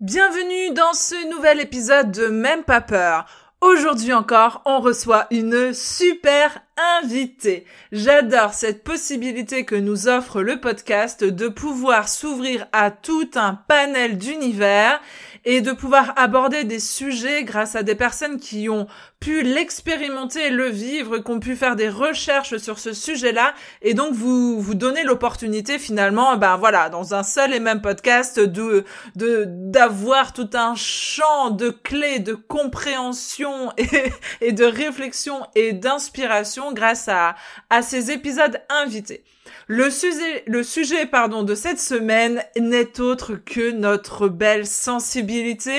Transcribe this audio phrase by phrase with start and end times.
[0.00, 3.24] Bienvenue dans ce nouvel épisode de Même pas peur.
[3.62, 7.64] Aujourd'hui encore, on reçoit une super invitée.
[7.92, 14.18] J'adore cette possibilité que nous offre le podcast de pouvoir s'ouvrir à tout un panel
[14.18, 15.00] d'univers
[15.46, 18.88] et de pouvoir aborder des sujets grâce à des personnes qui ont
[19.20, 24.12] pu l'expérimenter, le vivre, qui ont pu faire des recherches sur ce sujet-là, et donc
[24.12, 28.84] vous vous donnez l'opportunité finalement, ben voilà, dans un seul et même podcast, de
[29.14, 36.65] de d'avoir tout un champ de clés de compréhension et, et de réflexion et d'inspiration
[36.72, 37.34] grâce à
[37.70, 39.24] à ces épisodes invités.
[39.68, 45.76] Le sujet, le sujet pardon, de cette semaine n'est autre que notre belle sensibilité,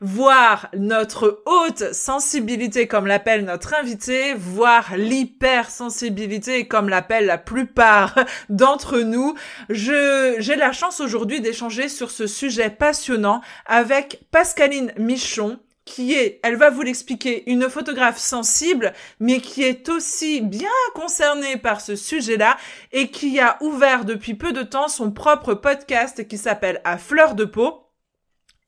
[0.00, 8.98] voire notre haute sensibilité comme l'appelle notre invité, voire l'hypersensibilité comme l'appelle la plupart d'entre
[8.98, 9.34] nous.
[9.68, 16.38] Je, j'ai la chance aujourd'hui d'échanger sur ce sujet passionnant avec Pascaline Michon, qui est,
[16.44, 21.96] elle va vous l'expliquer, une photographe sensible, mais qui est aussi bien concernée par ce
[21.96, 22.56] sujet-là
[22.92, 27.34] et qui a ouvert depuis peu de temps son propre podcast qui s'appelle À fleur
[27.34, 27.88] de peau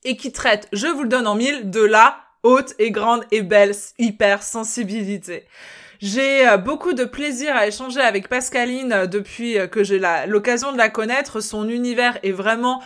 [0.03, 3.41] et qui traite, je vous le donne en mille, de la haute et grande et
[3.41, 5.45] belle hypersensibilité.
[6.01, 10.73] J'ai euh, beaucoup de plaisir à échanger avec Pascaline euh, depuis euh, que j'ai l'occasion
[10.73, 11.39] de la connaître.
[11.39, 12.83] Son univers est vraiment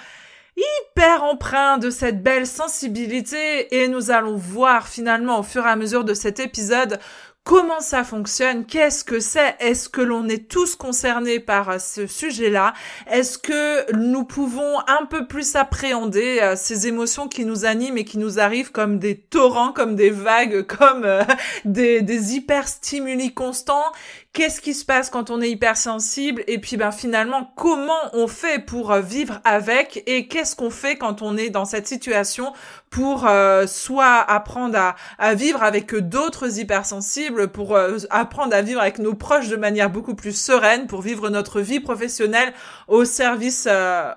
[0.57, 5.75] hyper empreint de cette belle sensibilité et nous allons voir finalement au fur et à
[5.75, 6.99] mesure de cet épisode
[7.47, 12.05] comment ça fonctionne, qu'est-ce que c'est, est-ce que l'on est tous concernés par euh, ce
[12.05, 12.73] sujet-là,
[13.09, 18.03] est-ce que nous pouvons un peu plus appréhender euh, ces émotions qui nous animent et
[18.03, 21.23] qui nous arrivent comme des torrents, comme des vagues, comme euh,
[21.63, 23.93] des, des hyper stimuli constants
[24.37, 28.63] qu'est-ce qui se passe quand on est hypersensible et puis ben finalement comment on fait
[28.63, 32.53] pour euh, vivre avec et qu'est-ce qu'on fait quand on est dans cette situation
[32.89, 38.99] pour euh, soit apprendre à, vivre avec d'autres hypersensibles, pour euh, apprendre à vivre avec
[38.99, 42.53] nos proches de manière beaucoup plus sereine, pour vivre notre vie professionnelle
[42.87, 43.67] au service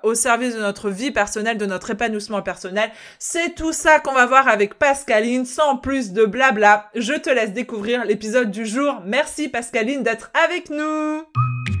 [0.03, 2.89] au service de notre vie personnelle, de notre épanouissement personnel.
[3.19, 6.89] C'est tout ça qu'on va voir avec Pascaline sans plus de blabla.
[6.95, 9.01] Je te laisse découvrir l'épisode du jour.
[9.05, 11.80] Merci Pascaline avec nous.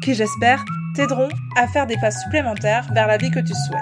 [0.00, 3.80] qui, j'espère, t'aideront à faire des pas supplémentaires vers la vie que tu souhaites.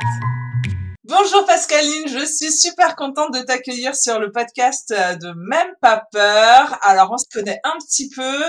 [1.04, 6.78] Bonjour Pascaline, je suis super contente de t'accueillir sur le podcast de Même pas peur.
[6.82, 8.42] Alors on se connaît un petit peu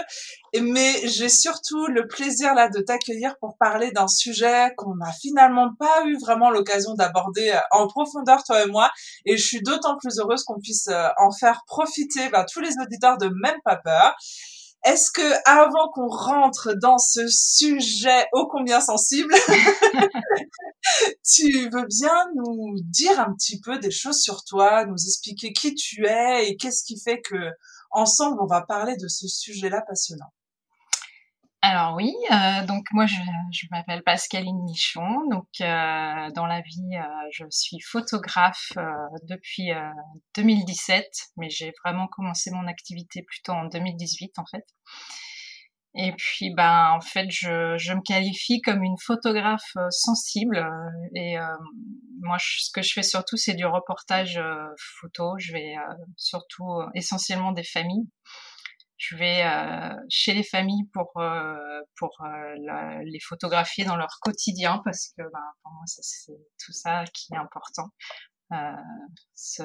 [0.62, 5.74] mais j'ai surtout le plaisir là de t'accueillir pour parler d'un sujet qu'on n'a finalement
[5.78, 8.90] pas eu vraiment l'occasion d'aborder euh, en profondeur toi et moi
[9.26, 12.74] et je suis d'autant plus heureuse qu'on puisse euh, en faire profiter bah, tous les
[12.82, 14.16] auditeurs de même pas peur.
[14.86, 19.34] Est-ce que avant qu'on rentre dans ce sujet ô combien sensible,
[21.24, 25.76] tu veux bien nous dire un petit peu des choses sur toi, nous expliquer qui
[25.76, 27.52] tu es et qu'est-ce qui fait que
[27.92, 30.32] ensemble on va parler de ce sujet-là passionnant?
[31.62, 35.28] Alors oui, euh, donc moi je, m'appelle Pascaline Michon.
[35.30, 38.72] Donc euh, dans la vie, euh, je suis photographe
[39.24, 39.72] depuis
[40.36, 41.06] 2017,
[41.36, 44.64] mais j'ai vraiment commencé mon activité plutôt en 2018 en fait.
[45.96, 50.66] Et puis ben en fait je, je me qualifie comme une photographe sensible
[51.16, 51.36] et
[52.22, 54.40] moi ce que je fais surtout c'est du reportage
[55.02, 55.34] photo.
[55.40, 55.76] Je vais
[56.16, 58.08] surtout essentiellement des familles
[59.00, 64.82] je vais euh, chez les familles pour euh, pour euh, les photographier dans leur quotidien
[64.84, 67.90] parce que ben, pour moi c'est tout ça qui est important.
[69.36, 69.64] Se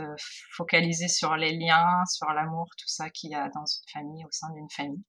[0.53, 4.31] focaliser sur les liens sur l'amour tout ça qu'il y a dans une famille au
[4.31, 5.05] sein d'une famille.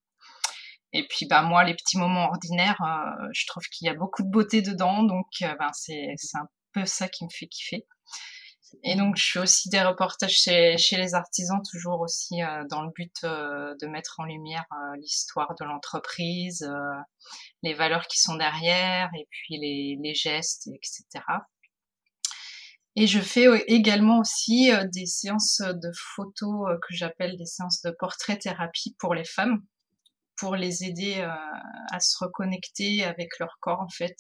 [0.92, 2.82] Et puis ben moi les petits moments ordinaires
[3.32, 6.86] je trouve qu'il y a beaucoup de beauté dedans donc ben c'est c'est un peu
[6.86, 7.86] ça qui me fait kiffer
[8.84, 12.84] et donc, je fais aussi des reportages chez, chez les artisans, toujours aussi euh, dans
[12.84, 16.68] le but euh, de mettre en lumière euh, l'histoire de l'entreprise,
[17.64, 21.24] les valeurs qui sont derrière, et puis les, les gestes, etc.
[22.96, 28.38] Et je fais également aussi des séances de photos que j'appelle des séances de portrait
[28.38, 29.62] thérapie pour les femmes.
[30.38, 31.22] pour les aider
[31.92, 34.16] à se reconnecter avec leur corps en fait,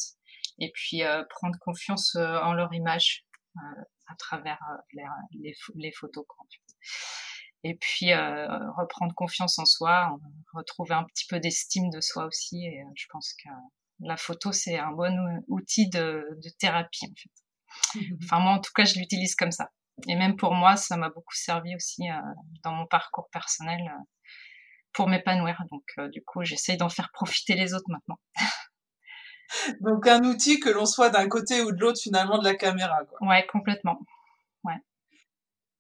[0.60, 3.26] et puis prendre confiance en leur image
[4.08, 4.60] à travers
[4.94, 6.26] les, les, photos.
[7.64, 10.18] Et puis reprendre confiance en soi,
[10.54, 12.66] retrouver un petit peu d'estime de soi aussi.
[12.66, 13.50] Et je pense que
[14.00, 16.26] la photo, c'est un bon outil de,
[16.60, 18.00] thérapie, en fait.
[18.00, 19.70] Mmh enfin, moi, en tout cas, je l'utilise comme ça.
[20.08, 22.04] Et même pour moi, ça m'a beaucoup servi aussi
[22.64, 23.92] dans mon parcours personnel
[24.94, 25.62] pour m'épanouir.
[25.72, 28.20] Donc, du coup, j'essaye d'en faire profiter les autres maintenant.
[29.82, 33.00] Donc, un outil que l'on soit d'un côté ou de l'autre, finalement, de la caméra.
[33.06, 33.28] Quoi.
[33.28, 34.00] Ouais, complètement.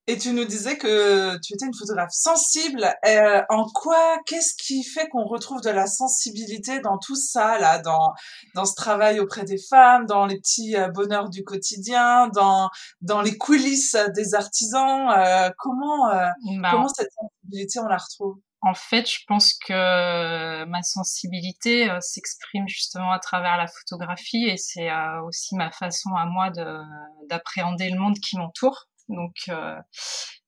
[0.07, 2.87] Et tu nous disais que tu étais une photographe sensible.
[3.07, 7.79] Euh, en quoi, qu'est-ce qui fait qu'on retrouve de la sensibilité dans tout ça, là,
[7.79, 8.13] dans
[8.53, 12.69] dans ce travail auprès des femmes, dans les petits euh, bonheurs du quotidien, dans
[13.01, 15.09] dans les coulisses des artisans?
[15.09, 16.27] Euh, comment euh,
[16.61, 18.35] bah, comment cette sensibilité on la retrouve?
[18.67, 24.89] En fait, je pense que ma sensibilité s'exprime justement à travers la photographie et c'est
[25.23, 26.81] aussi ma façon à moi de
[27.29, 28.87] d'appréhender le monde qui m'entoure.
[29.09, 29.79] Donc euh,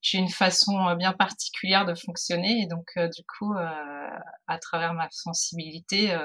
[0.02, 3.54] j'ai une façon euh, bien particulière de fonctionner et donc euh, du coup
[4.48, 6.16] à travers ma sensibilité,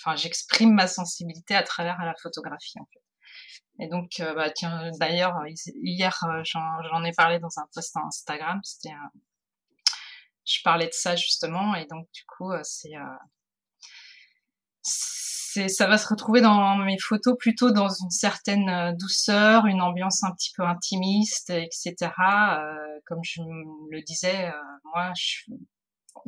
[0.00, 2.78] enfin j'exprime ma sensibilité à travers la photographie.
[3.78, 5.34] Et donc, bah, tiens, d'ailleurs,
[5.82, 8.58] hier, j'en ai parlé dans un post Instagram.
[8.64, 8.94] C'était,
[10.46, 12.94] je parlais de ça justement, et donc du coup, c'est,
[15.68, 20.22] ça va se retrouver dans mes photos plutôt dans une certaine euh, douceur, une ambiance
[20.24, 21.94] un petit peu intimiste, etc.
[22.58, 22.74] Euh,
[23.06, 23.40] comme je
[23.90, 24.52] le disais, euh,
[24.94, 25.52] moi, je,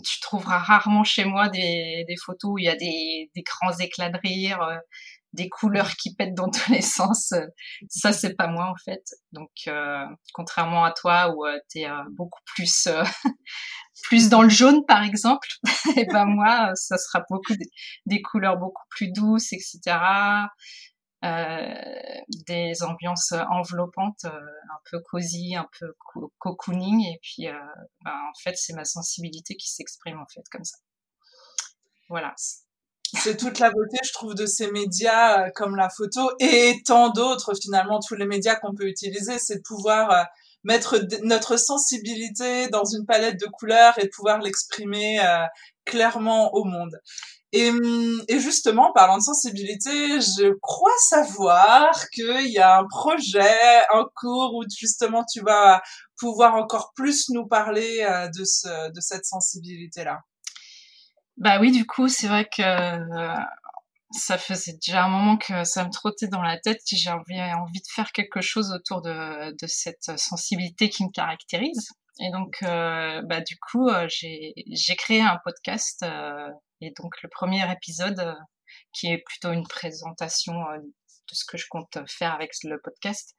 [0.05, 3.77] tu trouveras rarement chez moi des, des photos où il y a des, des grands
[3.79, 4.77] éclats de rire, euh,
[5.39, 7.33] des couleurs qui pètent dans tous les sens.
[7.89, 9.03] Ça, c'est pas moi en fait.
[9.33, 9.51] Donc,
[10.35, 12.89] contrairement à toi où tu es beaucoup plus
[14.03, 15.49] plus dans le jaune par exemple,
[15.97, 17.55] et ben moi ça sera beaucoup
[18.07, 19.99] des, couleurs beaucoup plus douces, etc.
[21.25, 21.75] Euh,
[22.47, 25.93] des ambiances enveloppantes, euh, un peu cosy, un peu
[26.39, 27.59] cocooning, et puis euh,
[28.05, 30.79] ben, en fait c'est ma sensibilité qui s'exprime en fait comme ça.
[32.09, 32.35] Voilà.
[33.15, 37.09] C'est toute la beauté, je trouve, de ces médias euh, comme la photo et tant
[37.09, 40.23] d'autres finalement, tous les médias qu'on peut utiliser, c'est de pouvoir euh,
[40.65, 45.45] mettre notre sensibilité dans une palette de couleurs et de pouvoir l'exprimer euh,
[45.85, 46.99] clairement au monde.
[47.53, 53.81] Et, hum, et, justement, parlant de sensibilité, je crois savoir qu'il y a un projet
[53.91, 55.81] en cours où justement tu vas
[56.19, 60.19] pouvoir encore plus nous parler euh, de, ce, de cette sensibilité-là.
[61.39, 62.63] Bah oui, du coup, c'est vrai que
[64.11, 67.41] ça faisait déjà un moment que ça me trottait dans la tête, que j'ai envie,
[67.41, 71.91] envie de faire quelque chose autour de, de cette sensibilité qui me caractérise.
[72.21, 76.03] Et donc, euh, bah, du coup, euh, j'ai créé un podcast.
[76.03, 76.49] Euh,
[76.81, 78.35] et donc, le premier épisode, euh,
[78.93, 83.37] qui est plutôt une présentation de ce que je compte faire avec le podcast,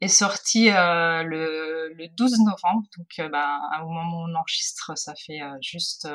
[0.00, 2.86] est sorti le, le 12 novembre.
[2.96, 6.06] Donc, bah, au moment où on enregistre, ça fait juste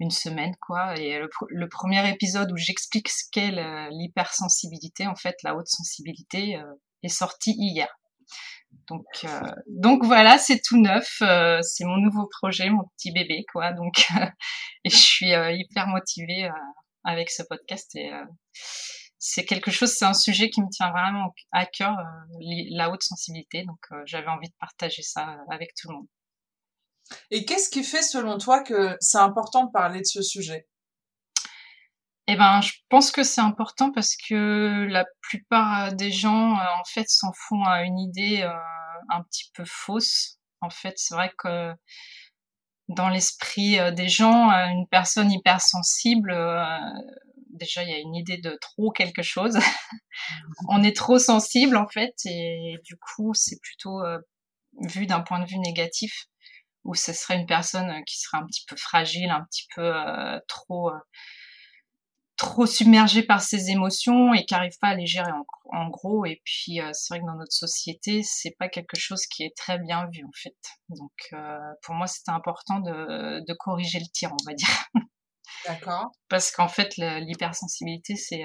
[0.00, 0.98] une semaine, quoi.
[0.98, 3.52] Et le, premier épisode où j'explique ce qu'est
[3.90, 6.64] l'hypersensibilité, en fait, la haute sensibilité, euh,
[7.02, 7.88] est sorti hier.
[8.88, 11.18] Donc, euh, donc voilà, c'est tout neuf.
[11.20, 13.72] Euh, c'est mon nouveau projet, mon petit bébé, quoi.
[13.72, 14.06] Donc,
[14.84, 16.48] et je suis hyper motivée
[17.04, 18.10] avec ce podcast et
[19.18, 21.96] c'est quelque chose, c'est un sujet qui me tient vraiment à cœur,
[22.70, 23.64] la haute sensibilité.
[23.64, 26.08] Donc, j'avais envie de partager ça avec tout le monde.
[27.30, 30.66] Et qu'est-ce qui fait, selon toi, que c'est important de parler de ce sujet?
[32.32, 36.84] Eh ben, je pense que c'est important parce que la plupart des gens, euh, en
[36.84, 38.52] fait, s'en font à une idée euh,
[39.08, 40.38] un petit peu fausse.
[40.60, 41.72] En fait, c'est vrai que
[42.88, 46.32] dans l'esprit euh, des gens, une personne hypersensible,
[47.52, 49.58] déjà, il y a une idée de trop quelque chose.
[50.68, 54.02] On est trop sensible, en fait, et du coup, c'est plutôt
[54.82, 56.26] vu d'un point de vue négatif
[56.84, 59.82] où ce serait une personne euh, qui serait un petit peu fragile, un petit peu
[59.82, 60.98] euh, trop euh,
[62.36, 65.30] trop submergée par ses émotions et qui n'arrive pas à les gérer
[65.72, 66.24] en, gros.
[66.24, 69.78] Et puis c'est vrai que dans notre société, c'est pas quelque chose qui est très
[69.78, 70.56] bien vu en fait.
[70.88, 71.34] Donc
[71.82, 74.86] pour moi, c'était important de, de corriger le tir, on va dire.
[75.66, 76.12] D'accord.
[76.30, 78.44] Parce qu'en fait, l'hypersensibilité, c'est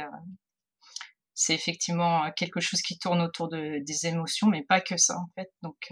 [1.33, 5.29] c'est effectivement quelque chose qui tourne autour de, des émotions, mais pas que ça en
[5.37, 5.53] fait.
[5.61, 5.89] Donc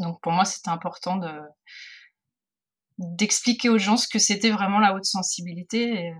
[0.00, 1.30] donc pour moi, c'était important de
[2.98, 6.08] d'expliquer aux gens ce que c'était vraiment la haute sensibilité.
[6.08, 6.14] Euh,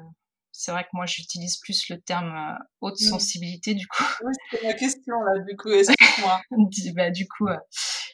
[0.52, 4.04] c'est vrai que moi, j'utilise plus le terme euh, haute sensibilité, du coup.
[4.24, 6.40] Oui, c'est ma question, là, du coup, explique-moi.
[6.94, 7.56] bah, du coup, euh,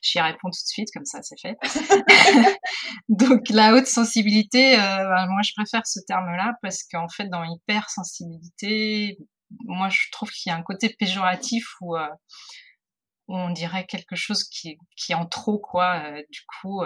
[0.03, 1.57] J'y réponds tout de suite, comme ça, c'est fait.
[3.09, 7.45] Donc, la haute sensibilité, euh, bah, moi, je préfère ce terme-là parce qu'en fait, dans
[7.45, 9.17] hypersensibilité,
[9.65, 12.09] moi, je trouve qu'il y a un côté péjoratif où, euh,
[13.37, 16.03] on dirait quelque chose qui, qui est en trop, quoi.
[16.05, 16.83] Euh, du coup,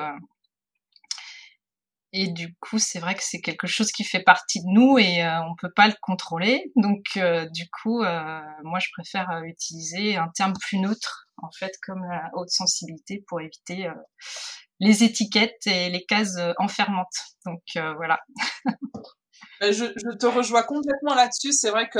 [2.18, 5.22] et du coup, c'est vrai que c'est quelque chose qui fait partie de nous et
[5.22, 6.72] euh, on peut pas le contrôler.
[6.74, 11.72] Donc, euh, du coup, euh, moi, je préfère utiliser un terme plus neutre, en fait,
[11.82, 13.90] comme la haute sensibilité, pour éviter
[14.80, 17.18] les étiquettes et les cases enfermantes.
[17.44, 18.18] Donc, voilà.
[19.60, 21.52] je, je, te rejoins complètement là-dessus.
[21.52, 21.98] C'est vrai que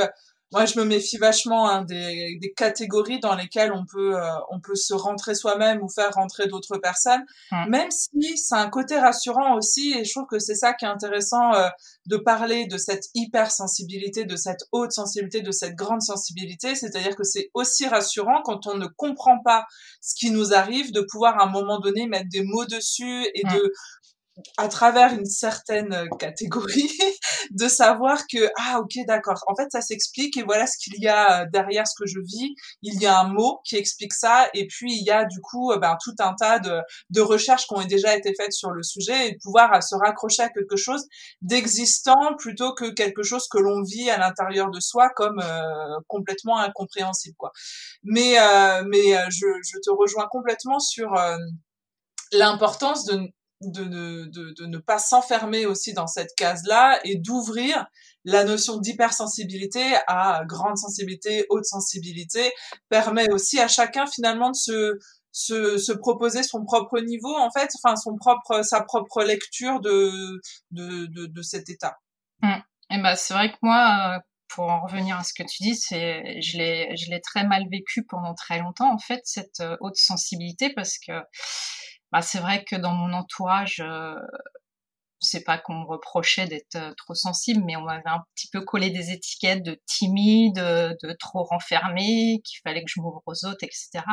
[0.53, 4.61] moi, je me méfie vachement hein, des, des, catégories dans lesquelles on peut, euh, on
[4.61, 7.23] peut se rentrer soi-même ou faire rentrer d'autres personnes,
[7.67, 9.93] même si c'est un côté rassurant aussi.
[9.93, 11.67] Et je trouve que c'est ça qui est intéressant euh,
[12.05, 16.75] de parler de cette hypersensibilité, de cette haute sensibilité, de cette grande sensibilité.
[16.75, 19.65] C'est-à-dire que c'est aussi rassurant quand on ne comprend pas
[20.01, 23.43] ce qui nous arrive, de pouvoir à un moment donné mettre des mots dessus et
[23.43, 23.73] de
[24.57, 26.91] à travers une certaine euh, catégorie
[27.51, 29.43] de savoir que ah ok d'accord.
[29.47, 32.19] En fait ça s'explique et voilà ce qu'il y a euh, derrière ce que je
[32.19, 32.55] vis.
[32.81, 35.71] Il y a un mot qui explique ça et puis il y a du coup
[35.71, 36.79] euh, ben, tout un tas de,
[37.09, 40.43] de recherches qui ont déjà été faites sur le sujet et de pouvoir se raccrocher
[40.43, 41.05] à quelque chose
[41.41, 45.41] d'existant plutôt que quelque chose que l'on vit à l'intérieur de soi comme
[46.07, 47.51] complètement incompréhensible quoi.
[48.03, 48.35] Mais
[48.85, 51.15] mais je, je te rejoins complètement sur
[52.31, 53.29] l'importance de
[53.61, 57.87] de, de, de, ne pas s'enfermer aussi dans cette case-là et d'ouvrir
[58.23, 62.51] la notion d'hypersensibilité à grande sensibilité, haute sensibilité,
[62.89, 64.99] permet aussi à chacun finalement de se,
[65.31, 70.39] se, se proposer son propre niveau, en fait, enfin son propre, sa propre lecture de,
[70.71, 71.97] de, de, de cet état.
[72.41, 72.53] Mmh.
[72.91, 75.75] Et ben c'est vrai que moi, euh, pour en revenir à ce que tu dis,
[75.75, 79.75] c'est, je l'ai, je l'ai très mal vécu pendant très longtemps, en fait, cette euh,
[79.81, 81.13] haute sensibilité, parce que
[82.11, 84.15] bah, c'est vrai que dans mon entourage, euh,
[85.19, 88.61] c'est pas qu'on me reprochait d'être euh, trop sensible, mais on m'avait un petit peu
[88.61, 93.63] collé des étiquettes de timide, de trop renfermé, qu'il fallait que je m'ouvre aux autres,
[93.63, 94.03] etc.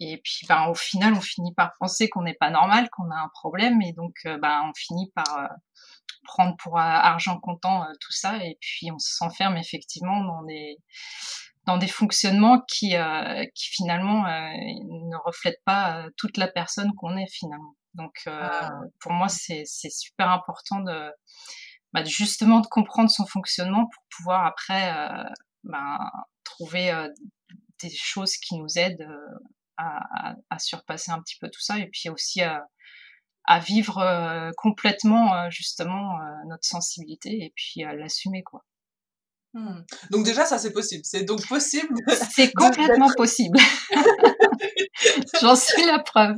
[0.00, 3.16] Et puis, ben, au final, on finit par penser qu'on n'est pas normal, qu'on a
[3.16, 5.50] un problème, et donc, euh, ben, on finit par
[6.24, 10.76] prendre pour argent comptant tout ça, et puis on s'enferme effectivement dans des
[11.66, 14.50] dans des fonctionnements qui, euh, qui finalement euh,
[15.10, 17.76] ne reflètent pas euh, toute la personne qu'on est finalement.
[17.94, 18.78] Donc ah.
[19.00, 21.10] pour moi c'est super important de
[21.94, 24.92] bah, justement de comprendre son fonctionnement pour pouvoir après
[25.64, 25.98] bah,
[26.44, 26.92] trouver
[27.80, 29.08] des choses qui nous aident
[29.78, 32.66] à, à, surpasser un petit peu tout ça et puis aussi à,
[33.44, 36.18] à vivre complètement justement
[36.48, 38.62] notre sensibilité et puis à l'assumer quoi.
[39.56, 39.80] Hmm.
[40.10, 41.02] Donc déjà, ça c'est possible.
[41.06, 41.94] C'est donc possible.
[42.30, 43.58] C'est complètement possible.
[45.40, 46.36] J'en suis la preuve.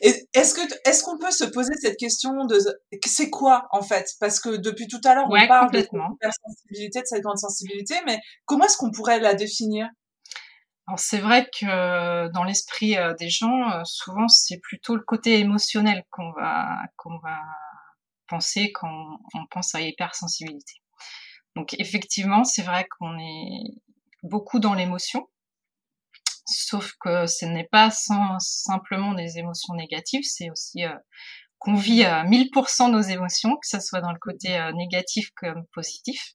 [0.00, 2.58] est-ce que est-ce qu'on peut se poser cette question de
[3.04, 4.12] c'est quoi en fait?
[4.18, 5.90] Parce que depuis tout à l'heure on parle de cette
[6.42, 9.88] sensibilité, de cette grande sensibilité, mais comment est-ce qu'on pourrait la définir?
[10.88, 15.38] Alors c'est vrai que dans l'esprit euh, des gens, euh, souvent c'est plutôt le côté
[15.38, 17.38] émotionnel qu'on va qu'on va
[18.26, 20.81] penser quand on pense à hypersensibilité.
[21.56, 23.74] Donc effectivement, c'est vrai qu'on est
[24.22, 25.28] beaucoup dans l'émotion,
[26.46, 30.94] sauf que ce n'est pas simplement des émotions négatives, c'est aussi euh,
[31.58, 35.64] qu'on vit à 1000% nos émotions, que ce soit dans le côté euh, négatif comme
[35.72, 36.34] positif.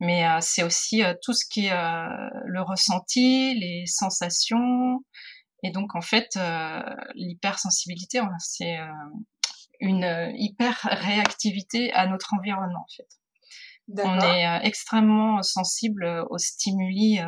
[0.00, 5.04] Mais euh, c'est aussi tout ce qui est le ressenti, les sensations.
[5.62, 6.38] Et donc en fait,
[7.14, 8.78] l'hypersensibilité, c'est
[9.78, 13.19] une hyper réactivité à notre environnement en fait.
[13.98, 17.26] On est euh, extrêmement sensible aux stimuli euh,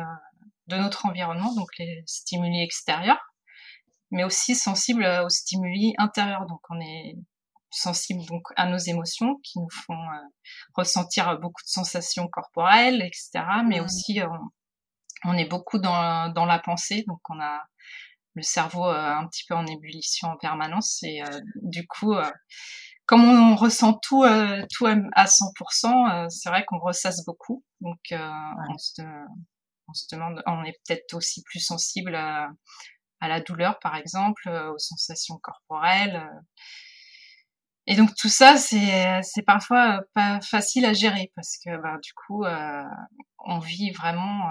[0.67, 3.33] de notre environnement, donc les stimuli extérieurs,
[4.11, 6.45] mais aussi sensible aux stimuli intérieurs.
[6.45, 7.15] Donc on est
[7.69, 10.27] sensible donc à nos émotions qui nous font euh,
[10.75, 13.43] ressentir beaucoup de sensations corporelles, etc.
[13.67, 13.83] Mais mmh.
[13.83, 14.21] aussi
[15.25, 17.63] on, est beaucoup dans, dans la pensée, donc on a
[18.35, 21.21] le cerveau un petit peu en ébullition en permanence et
[21.61, 22.15] du coup
[23.05, 27.63] comme on ressent tout, euh, tout à 100%, euh, c'est vrai qu'on ressasse beaucoup.
[27.81, 28.29] Donc, euh,
[28.69, 29.01] on, se,
[29.87, 32.49] on, se, demande, on est peut-être aussi plus sensible à,
[33.19, 36.29] à, la douleur, par exemple, aux sensations corporelles.
[37.85, 42.13] Et donc tout ça, c'est, c'est parfois pas facile à gérer parce que bah, du
[42.13, 42.45] coup,
[43.39, 44.49] on vit vraiment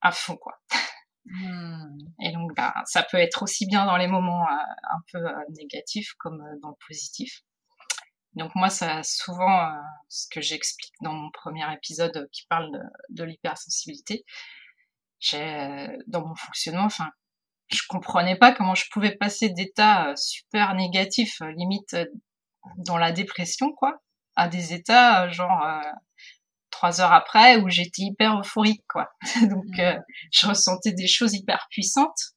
[0.00, 0.58] à fond, quoi.
[1.26, 1.98] Mmh.
[2.22, 5.32] Et donc, bah, ça peut être aussi bien dans les moments euh, un peu euh,
[5.58, 7.40] négatifs comme euh, dans le positif.
[8.34, 9.72] Donc moi, ça souvent,
[10.08, 14.24] ce que j'explique dans mon premier épisode qui parle de, de l'hypersensibilité,
[15.20, 17.10] j'ai dans mon fonctionnement, enfin,
[17.68, 21.96] je comprenais pas comment je pouvais passer d'états super négatifs, limite
[22.78, 24.02] dans la dépression, quoi,
[24.34, 25.64] à des états genre
[26.74, 29.10] trois heures après où j'étais hyper euphorique, quoi.
[29.42, 30.02] Donc, mmh.
[30.32, 32.34] je ressentais des choses hyper puissantes,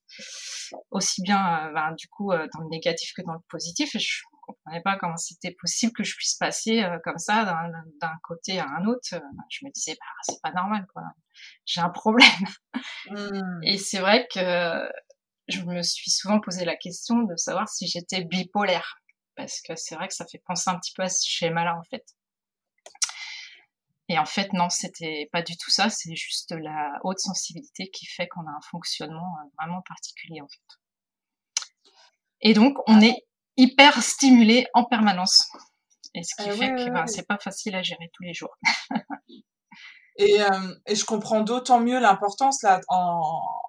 [0.91, 3.95] aussi bien, ben, du coup, dans le négatif que dans le positif.
[3.95, 8.59] Et je comprenais pas comment c'était possible que je puisse passer comme ça d'un côté
[8.59, 9.01] à un autre.
[9.49, 11.03] Je me disais, bah, c'est pas normal, quoi.
[11.65, 12.29] J'ai un problème.
[13.09, 13.63] Mmh.
[13.63, 14.39] Et c'est vrai que
[15.47, 18.97] je me suis souvent posé la question de savoir si j'étais bipolaire.
[19.35, 21.83] Parce que c'est vrai que ça fait penser un petit peu à ce schéma-là, en
[21.83, 22.03] fait.
[24.09, 25.89] Et en fait, non, c'était pas du tout ça.
[25.89, 30.47] C'est juste la haute sensibilité qui fait qu'on a un fonctionnement euh, vraiment particulier, en
[30.47, 31.91] fait.
[32.41, 33.25] Et donc, on est
[33.57, 35.49] hyper stimulé en permanence.
[36.13, 38.57] Et ce qui euh, fait que ben, c'est pas facile à gérer tous les jours.
[40.19, 43.21] Et, euh, et je comprends d'autant mieux l'importance là en,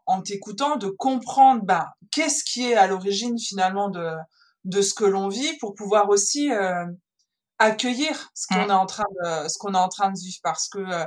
[0.06, 4.14] en t'écoutant de comprendre bah, qu'est-ce qui est à l'origine finalement de,
[4.64, 6.86] de ce que l'on vit pour pouvoir aussi euh,
[7.58, 8.70] accueillir ce qu'on mmh.
[8.70, 11.06] est en train de ce qu'on est en train de vivre parce que euh,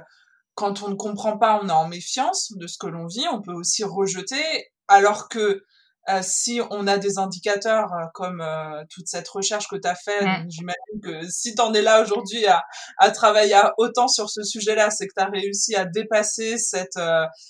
[0.56, 3.42] quand on ne comprend pas, on est en méfiance de ce que l'on vit, on
[3.42, 5.64] peut aussi rejeter alors que
[6.10, 9.94] euh, si on a des indicateurs euh, comme euh, toute cette recherche que tu as
[9.94, 10.50] fait, mmh.
[10.50, 12.64] j'imagine que si tu en es là aujourd'hui à,
[12.98, 17.00] à, travailler autant sur ce sujet-là, c'est que tu as réussi à dépasser cette,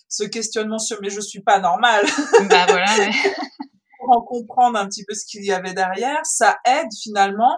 [0.10, 2.03] ce questionnement sur mais je suis pas normal.
[2.50, 2.93] Bah voilà.
[2.98, 3.12] Ouais.
[4.00, 7.55] Pour en comprendre un petit peu ce qu'il y avait derrière, ça aide finalement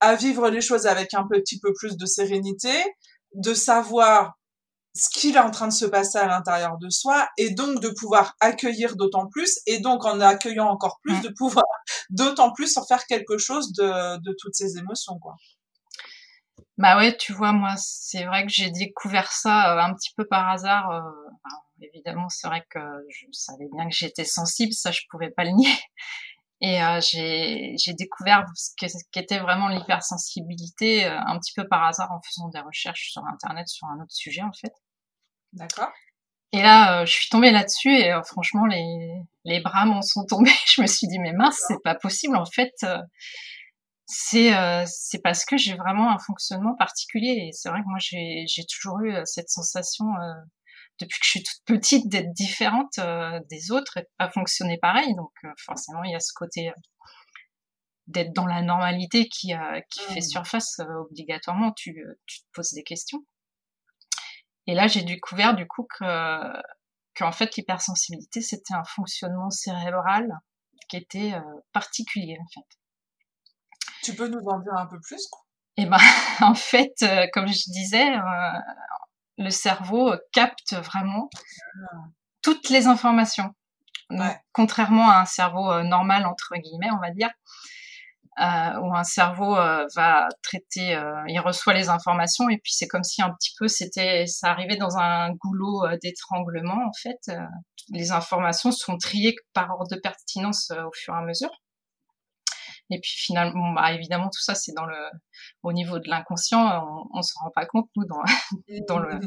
[0.00, 2.72] à vivre les choses avec un petit peu plus de sérénité,
[3.34, 4.34] de savoir
[4.94, 7.88] ce qu'il est en train de se passer à l'intérieur de soi et donc de
[7.88, 11.22] pouvoir accueillir d'autant plus et donc en accueillant encore plus mmh.
[11.22, 11.64] de pouvoir
[12.10, 15.36] d'autant plus en faire quelque chose de, de toutes ces émotions quoi.
[16.76, 20.26] Bah ouais, tu vois moi c'est vrai que j'ai découvert ça euh, un petit peu
[20.26, 21.00] par hasard euh,
[21.82, 22.80] évidemment c'est vrai que
[23.10, 25.72] je savais bien que j'étais sensible, ça je pouvais pas le nier.
[26.62, 28.70] Et euh, j'ai découvert ce
[29.12, 33.66] qu'était vraiment l'hypersensibilité euh, un petit peu par hasard en faisant des recherches sur Internet
[33.68, 34.72] sur un autre sujet en fait.
[35.54, 35.90] D'accord.
[36.52, 40.26] Et là, euh, je suis tombée là-dessus et euh, franchement, les, les bras m'en sont
[40.26, 40.50] tombés.
[40.66, 42.36] je me suis dit, mais mince, c'est pas possible.
[42.36, 42.74] En fait,
[44.06, 44.52] c'est
[44.86, 47.46] c'est parce que j'ai vraiment un fonctionnement particulier.
[47.48, 50.06] Et c'est vrai que moi, j'ai toujours eu cette sensation
[51.00, 54.78] depuis que je suis toute petite d'être différente euh, des autres et de pas fonctionner
[54.78, 55.14] pareil.
[55.14, 56.74] Donc euh, forcément, il y a ce côté euh,
[58.06, 59.52] d'être dans la normalité qui,
[59.90, 60.22] qui fait mmh.
[60.22, 61.72] surface obligatoirement.
[61.72, 63.24] Tu, tu te poses des questions.
[64.66, 66.04] Et là, j'ai découvert du coup que
[67.16, 70.28] qu'en fait l'hypersensibilité c'était un fonctionnement cérébral
[70.88, 71.34] qui était
[71.72, 72.66] particulier en fait.
[74.02, 75.28] Tu peux nous en dire un peu plus
[75.76, 75.98] Eh ben,
[76.40, 76.94] en fait,
[77.32, 78.10] comme je disais,
[79.40, 81.30] le cerveau capte vraiment
[82.42, 83.54] toutes les informations.
[84.52, 87.30] Contrairement à un cerveau euh, normal, entre guillemets, on va dire,
[88.40, 90.98] euh, où un cerveau euh, va traiter,
[91.28, 94.76] il reçoit les informations et puis c'est comme si un petit peu c'était, ça arrivait
[94.76, 97.30] dans un goulot d'étranglement en fait.
[97.90, 101.50] les informations sont triées par ordre de pertinence au fur et à mesure.
[102.90, 104.96] Et puis finalement, bah, évidemment, tout ça, c'est dans le,
[105.62, 108.22] au niveau de l'inconscient, on, on se rend pas compte, nous, dans,
[108.88, 109.20] dans le,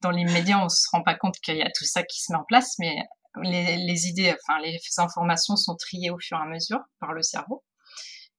[0.00, 2.38] dans l'immédiat, on se rend pas compte qu'il y a tout ça qui se met
[2.38, 2.96] en place, mais
[3.42, 7.22] les, les idées, enfin, les informations sont triées au fur et à mesure par le
[7.22, 7.64] cerveau.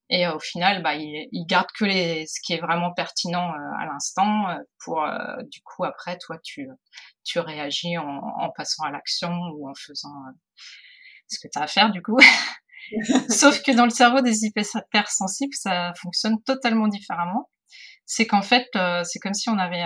[0.10, 3.80] Et au final, bah, il, il, garde que les, ce qui est vraiment pertinent euh,
[3.80, 6.68] à l'instant euh, pour, euh, du coup, après, toi, tu,
[7.24, 10.14] tu réagis en, en passant à l'action ou en faisant
[11.30, 12.18] ce que tu as à faire, du coup.
[13.30, 17.50] Sauf que dans le cerveau des hypersensibles, ça fonctionne totalement différemment.
[18.06, 19.86] C'est qu'en fait, euh, c'est comme si on avait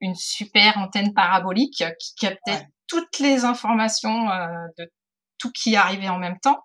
[0.00, 4.46] une super antenne parabolique qui captait toutes les informations euh,
[4.78, 4.92] de
[5.38, 6.60] tout qui arrivait en même temps.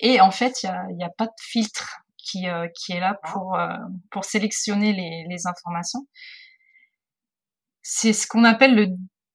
[0.00, 3.18] Et en fait, il n'y a, a, pas de filtre qui, euh, qui est là
[3.22, 3.28] ah.
[3.28, 3.58] pour,
[4.10, 6.06] pour sélectionner les, les informations.
[7.82, 8.86] C'est ce qu'on appelle le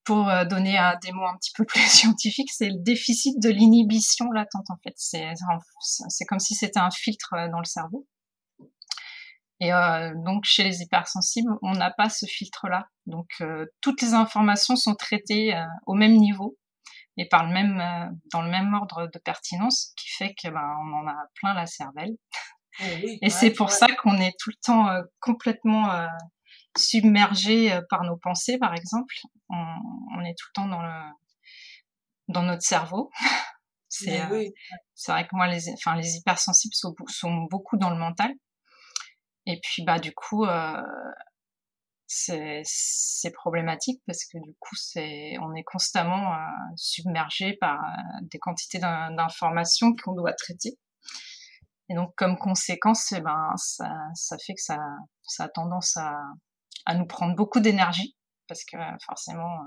[0.10, 3.50] pour euh, donner à des mots un petit peu plus scientifiques, c'est le déficit de
[3.50, 4.95] l'inhibition latente en fait.
[4.98, 8.08] C'est comme si c'était un filtre euh, dans le cerveau.
[9.60, 12.88] Et euh, donc chez les hypersensibles, on n'a pas ce filtre-là.
[13.06, 15.54] Donc euh, toutes les informations sont traitées
[15.86, 16.58] au même niveau
[17.17, 20.93] et par le même dans le même ordre de pertinence, qui fait que ben on
[20.93, 22.15] en a plein la cervelle.
[22.80, 24.88] Eh et c'est pour ça qu'on est tout le temps
[25.19, 26.08] complètement
[26.80, 29.13] submergé euh, par nos pensées, par exemple.
[29.50, 31.12] On, est tout le temps dans le
[32.28, 33.10] dans notre cerveau.
[33.89, 34.46] c'est euh,
[34.96, 38.32] c'est vrai que moi les enfin les hypersensibles sont, sont, beaucoup dans le mental.
[39.46, 40.82] Et puis bah du coup euh,
[42.10, 46.38] c'est problématique parce que du coup, c'est on est constamment euh,
[46.76, 47.80] submergé par
[48.24, 50.78] des quantités d'informations qu'on doit traiter.
[51.89, 54.78] Et donc, comme conséquence, eh ben, ça, ça fait que ça,
[55.24, 56.15] ça a tendance à,
[56.86, 58.15] à nous prendre beaucoup d'énergie
[58.48, 59.60] parce que forcément,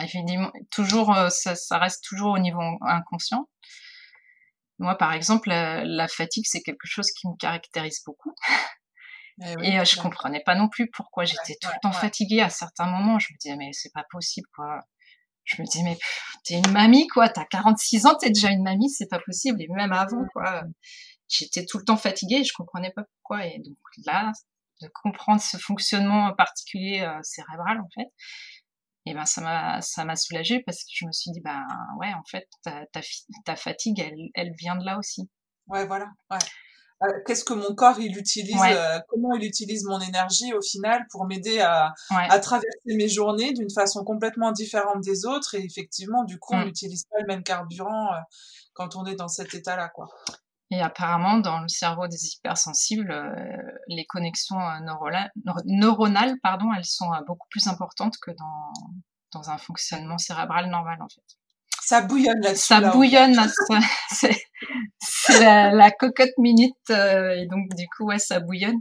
[0.00, 3.48] euh, toujours, ça, ça, reste toujours au niveau inconscient.
[4.78, 8.34] Moi, par exemple, la, la fatigue, c'est quelque chose qui me caractérise beaucoup.
[9.40, 12.50] Eh et, euh, je comprenais pas non plus pourquoi j'étais tout le temps fatiguée à
[12.50, 13.18] certains moments.
[13.18, 14.80] Je me disais, mais c'est pas possible, quoi.
[15.44, 15.98] Je me disais, mais
[16.44, 17.28] t'es une mamie, quoi.
[17.28, 19.60] T'as 46 ans, t'es déjà une mamie, c'est pas possible.
[19.62, 20.64] Et même avant, quoi.
[21.28, 23.46] J'étais tout le temps fatiguée et je comprenais pas pourquoi.
[23.46, 24.32] Et donc là,
[24.82, 28.08] de comprendre ce fonctionnement particulier euh, cérébral, en fait,
[29.06, 31.66] et ben ça m'a ça m'a soulagée parce que je me suis dit ben
[31.98, 33.00] ouais en fait ta, ta,
[33.44, 35.28] ta fatigue elle, elle vient de là aussi
[35.66, 36.38] ouais voilà ouais
[37.02, 41.04] euh, qu'est-ce que mon corps il utilise, euh, comment il utilise mon énergie au final
[41.10, 45.56] pour m'aider à, à, traverser mes journées d'une façon complètement différente des autres?
[45.56, 46.66] Et effectivement, du coup, on mm.
[46.66, 48.10] n'utilise pas le même carburant
[48.72, 50.06] quand on est dans cet état-là, quoi.
[50.72, 53.14] Et apparemment, dans le cerveau des hypersensibles,
[53.88, 54.58] les connexions
[55.66, 58.72] neuronales, pardon, elles sont beaucoup plus importantes que dans,
[59.32, 61.36] dans un fonctionnement cérébral normal, en fait.
[61.82, 63.36] Ça bouillonne là Ça bouillonne,
[65.00, 68.80] c'est la, cocotte minute, euh, et donc du coup, ouais, ça bouillonne.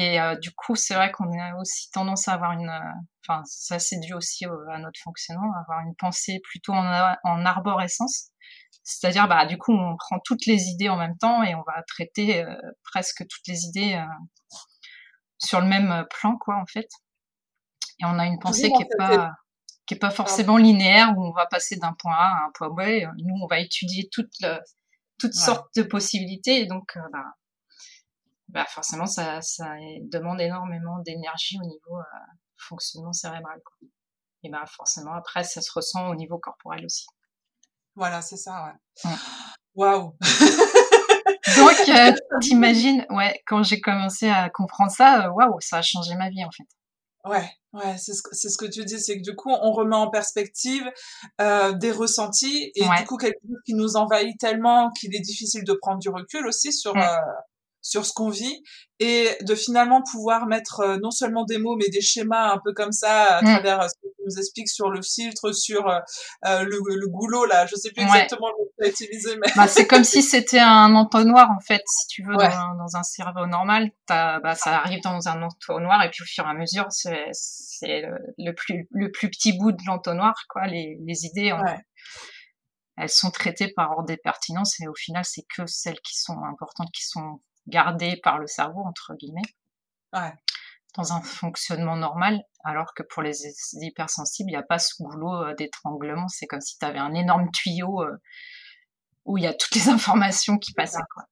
[0.00, 2.92] Et euh, du coup, c'est vrai qu'on a aussi tendance à avoir une, euh,
[3.26, 7.44] enfin, ça c'est dû aussi à notre fonctionnement, à avoir une pensée plutôt en, en
[7.44, 8.30] arborescence.
[8.84, 11.82] C'est-à-dire, bah, du coup, on prend toutes les idées en même temps et on va
[11.82, 12.46] traiter
[12.84, 14.00] presque toutes les idées
[15.38, 16.88] sur le même plan, quoi, en fait.
[18.00, 19.32] Et on a une pensée qui est pas
[19.86, 22.70] qui est pas forcément linéaire où on va passer d'un point A à un point
[22.70, 23.04] B.
[23.18, 24.44] Nous, on va étudier toutes
[25.18, 27.24] toutes sortes de possibilités et donc euh, bah,
[28.48, 33.60] bah, forcément ça, ça demande énormément d'énergie au niveau euh, fonctionnement cérébral.
[33.64, 33.88] Quoi.
[34.44, 37.06] Et bah forcément après ça se ressent au niveau corporel aussi.
[37.94, 38.72] Voilà, c'est ça.
[39.04, 39.10] Ouais.
[39.74, 40.16] Waouh.
[41.56, 46.30] donc euh, t'imagines, ouais, quand j'ai commencé à comprendre ça, waouh, ça a changé ma
[46.30, 46.66] vie en fait.
[47.24, 50.08] Ouais, ouais, c'est ce, ce, que tu dis, c'est que du coup, on remet en
[50.08, 50.88] perspective
[51.40, 55.64] euh, des ressentis et du coup, quelque chose qui nous envahit tellement qu'il est difficile
[55.64, 57.16] de prendre du recul aussi sur, euh,
[57.80, 58.62] sur ce qu'on vit
[59.00, 62.72] et de finalement pouvoir mettre euh, non seulement des mots mais des schémas un peu
[62.72, 63.44] comme ça à mm.
[63.44, 66.00] travers euh, ce que tu nous expliques sur le filtre, sur euh,
[66.42, 69.52] le, le, goulot là, je sais plus exactement le mot que tu as utilisé mais
[69.56, 73.02] bah, c'est comme si c'était un entonnoir en fait, si tu veux dans, dans, un
[73.04, 76.86] cerveau normal, bah, ça arrive dans un entonnoir et puis au fur et à mesure
[76.90, 78.02] c'est c'est
[78.38, 81.52] le, plus le plus petit bout de l'entonnoir quoi, les les idées
[82.96, 86.38] elles sont traitées par ordre des pertinences et au final c'est que celles qui sont
[86.50, 89.42] importantes qui sont gardé par le cerveau, entre guillemets,
[90.96, 93.36] dans un fonctionnement normal, alors que pour les
[93.74, 96.26] hypersensibles, il n'y a pas ce goulot euh, d'étranglement.
[96.28, 98.16] C'est comme si tu avais un énorme tuyau euh,
[99.24, 100.98] où il y a toutes les informations qui passaient.
[101.14, 101.24] Quoi.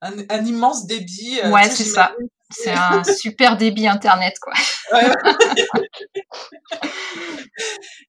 [0.00, 1.40] Un, immense débit.
[1.42, 2.14] Euh, ouais, c'est ça.
[2.50, 4.52] C'est un super débit internet, quoi.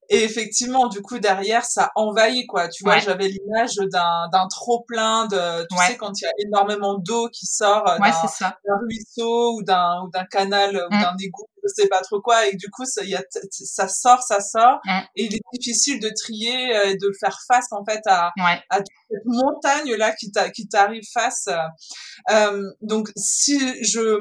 [0.09, 2.69] Et effectivement, du coup, derrière, ça envahit, quoi.
[2.69, 6.31] Tu vois, j'avais l'image d'un, d'un trop plein de, tu sais, quand il y a
[6.45, 11.01] énormément d'eau qui sort euh, d'un, ruisseau ou d'un, ou d'un canal ou mm.
[11.01, 12.47] d'un égout, je sais pas trop quoi.
[12.47, 14.79] Et du coup, ça, y a ça sort, ça sort.
[15.15, 18.31] Et il est difficile de trier et de faire face, en fait, à,
[18.69, 21.49] à cette montagne-là qui, qui t'arrive face.
[22.31, 24.19] Euh, donc, si je,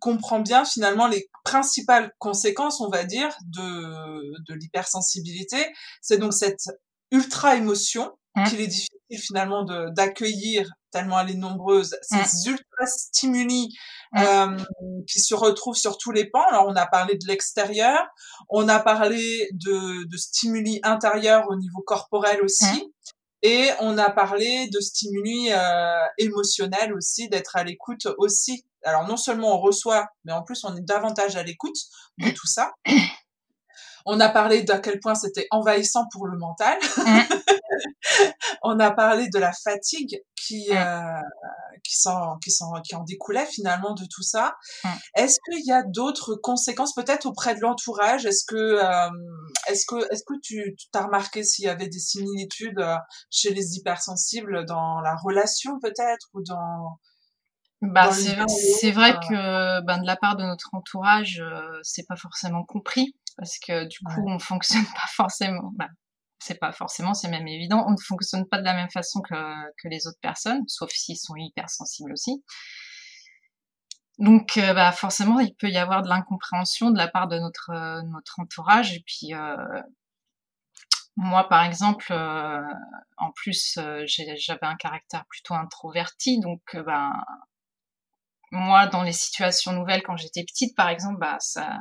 [0.00, 5.58] comprend bien finalement les principales conséquences, on va dire, de, de l'hypersensibilité.
[6.00, 6.64] C'est donc cette
[7.10, 8.44] ultra émotion mmh.
[8.44, 12.52] qu'il est difficile finalement d'accueillir tellement elle est nombreuse, ces mmh.
[12.52, 13.68] ultra stimuli
[14.16, 14.56] euh,
[15.10, 16.46] qui se retrouvent sur tous les pans.
[16.48, 18.00] Alors on a parlé de l'extérieur,
[18.48, 22.92] on a parlé de, de stimuli intérieurs au niveau corporel aussi.
[23.42, 29.16] Et on a parlé de stimuli euh, émotionnels aussi, d'être à l'écoute aussi alors non
[29.16, 31.76] seulement on reçoit, mais en plus on est davantage à l'écoute
[32.18, 32.72] de tout ça.
[34.06, 36.78] On a parlé d'à quel point c'était envahissant pour le mental.
[38.62, 41.20] On a parlé de la fatigue qui euh,
[41.82, 44.54] qui s'en qui s'en qui en découlait finalement de tout ça.
[44.84, 44.88] Mm.
[45.16, 48.26] Est-ce qu'il y a d'autres conséquences peut-être auprès de l'entourage?
[48.26, 49.10] Est-ce que euh,
[49.68, 52.96] est-ce que est-ce que tu t'as remarqué s'il y avait des similitudes euh,
[53.30, 56.98] chez les hypersensibles dans la relation peut-être ou dans
[57.92, 62.64] bah, c'est vrai que ben, de la part de notre entourage, euh, c'est pas forcément
[62.64, 65.70] compris parce que du coup, on fonctionne pas forcément.
[65.76, 65.88] Bah,
[66.44, 67.84] c'est pas forcément, c'est même évident.
[67.86, 69.34] On ne fonctionne pas de la même façon que,
[69.82, 72.42] que les autres personnes, sauf s'ils sont hypersensibles aussi.
[74.18, 78.38] Donc, bah, forcément, il peut y avoir de l'incompréhension de la part de notre notre
[78.40, 78.94] entourage.
[78.94, 79.32] Et puis,
[81.16, 82.12] moi, par exemple,
[83.16, 87.12] en plus, j'avais un caractère plutôt introverti, donc, ben,
[88.54, 91.80] moi, dans les situations nouvelles, quand j'étais petite, par exemple, bah, ça,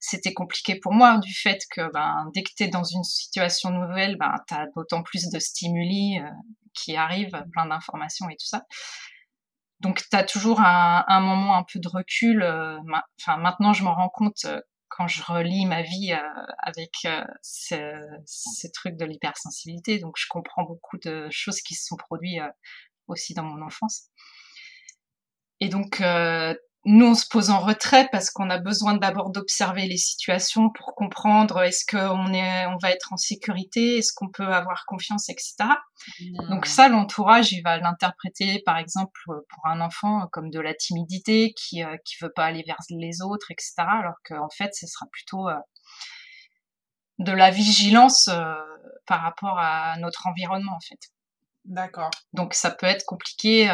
[0.00, 3.70] c'était compliqué pour moi du fait que, ben, dès que tu es dans une situation
[3.70, 6.28] nouvelle, ben, tu as d'autant plus de stimuli euh,
[6.74, 8.64] qui arrivent, plein d'informations et tout ça.
[9.80, 12.42] Donc, tu as toujours un, moment un peu de recul.
[12.42, 12.78] Euh,
[13.26, 16.14] maintenant, je m'en rends compte euh, quand je relis ma vie
[16.62, 16.90] avec
[17.42, 17.76] ce,
[18.24, 19.98] ce, truc de l'hypersensibilité.
[19.98, 22.40] Donc, je comprends beaucoup de choses qui se sont produites
[23.06, 24.08] aussi dans mon enfance.
[25.60, 26.54] Et donc, euh,
[26.88, 30.94] nous, on se pose en retrait parce qu'on a besoin d'abord d'observer les situations pour
[30.94, 35.56] comprendre est-ce qu'on est, on va être en sécurité, est-ce qu'on peut avoir confiance, etc.
[36.48, 41.54] Donc ça, l'entourage, il va l'interpréter, par exemple, pour un enfant comme de la timidité,
[41.54, 43.74] qui euh, qui veut pas aller vers les autres, etc.
[43.78, 45.56] Alors qu'en fait, ce sera plutôt euh,
[47.18, 48.54] de la vigilance euh,
[49.08, 51.00] par rapport à notre environnement, en fait.
[51.64, 52.10] D'accord.
[52.32, 53.68] Donc ça peut être compliqué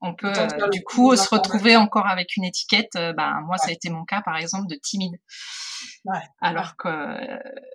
[0.00, 2.94] on peut euh, du coup se retrouver encore avec une étiquette.
[2.96, 5.16] Euh, bah, moi, ça a été mon cas, par exemple, de timide.
[6.04, 6.88] Ouais, Alors que,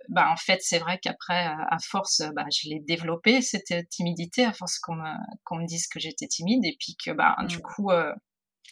[0.08, 4.46] bah, en fait, c'est vrai qu'après, euh, à force, bah, je l'ai développée cette timidité,
[4.46, 5.12] à force qu'on me,
[5.44, 7.92] qu'on me dise que j'étais timide, et puis que, bah, du coup,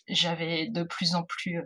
[0.07, 1.61] j'avais de plus en plus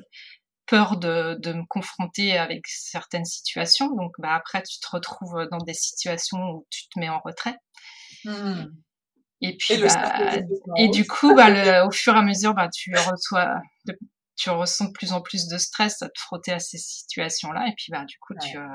[0.65, 3.95] peur de, de me confronter avec certaines situations.
[3.95, 7.57] Donc, bah, après, tu te retrouves dans des situations où tu te mets en retrait.
[8.23, 8.65] Mmh.
[9.47, 10.37] Et puis, et, bah,
[10.77, 13.61] et du coup, bah, le, au fur et à mesure, bah, tu reçois,
[14.35, 17.67] tu ressens de plus en plus de stress à te frotter à ces situations-là.
[17.67, 18.65] Et puis, bah, du coup, tu, euh,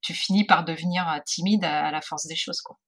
[0.00, 2.78] tu finis par devenir euh, timide à, la force des choses, quoi.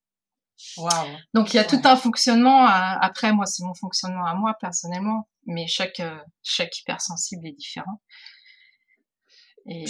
[0.76, 0.88] Wow.
[1.34, 2.66] Donc, il y a tout un fonctionnement.
[2.66, 5.28] après, moi, c'est mon fonctionnement à moi, personnellement.
[5.46, 8.00] Mais chaque, euh, chaque hypersensible est différent.
[9.66, 9.84] Et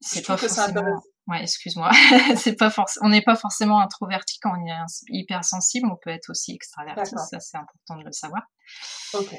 [0.00, 1.02] c'est pas forcément...
[1.28, 1.90] Ouais, excuse-moi.
[2.36, 4.76] c'est pas forcément, on n'est pas forcément introverti quand on est
[5.10, 5.86] hypersensible.
[5.90, 7.14] On peut être aussi extraverti.
[7.30, 8.42] Ça, c'est important de le savoir.
[9.12, 9.34] Ok.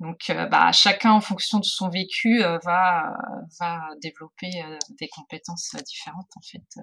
[0.00, 3.14] Donc, euh, bah, chacun, en fonction de son vécu, euh, va
[3.60, 6.82] va développer euh, des compétences différentes en fait,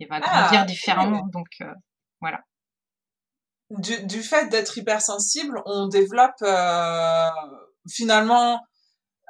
[0.00, 1.26] et va ah, grandir différemment.
[1.26, 1.48] Donc,
[2.20, 2.40] voilà.
[3.70, 6.42] Du, du fait d'être hypersensible, on développe
[7.88, 8.60] finalement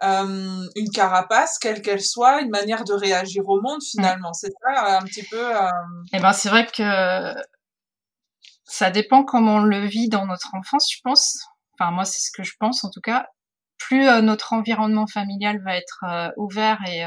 [0.03, 4.33] euh, une carapace, quelle qu'elle soit, une manière de réagir au monde finalement.
[4.35, 5.57] C'est ça un petit peu.
[5.57, 5.71] Euh...
[6.13, 7.35] Eh ben c'est vrai que
[8.65, 11.47] ça dépend comment on le vit dans notre enfance, je pense.
[11.79, 13.27] Enfin moi c'est ce que je pense en tout cas.
[13.79, 17.05] Plus euh, notre environnement familial va être euh, ouvert et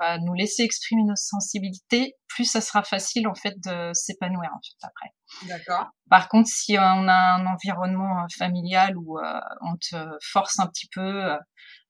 [0.00, 4.60] va nous laisser exprimer nos sensibilités, plus ça sera facile en fait de s'épanouir en
[4.60, 5.48] fait après.
[5.48, 5.86] D'accord.
[6.10, 9.96] Par contre, si on a un environnement familial où on te
[10.32, 11.36] force un petit peu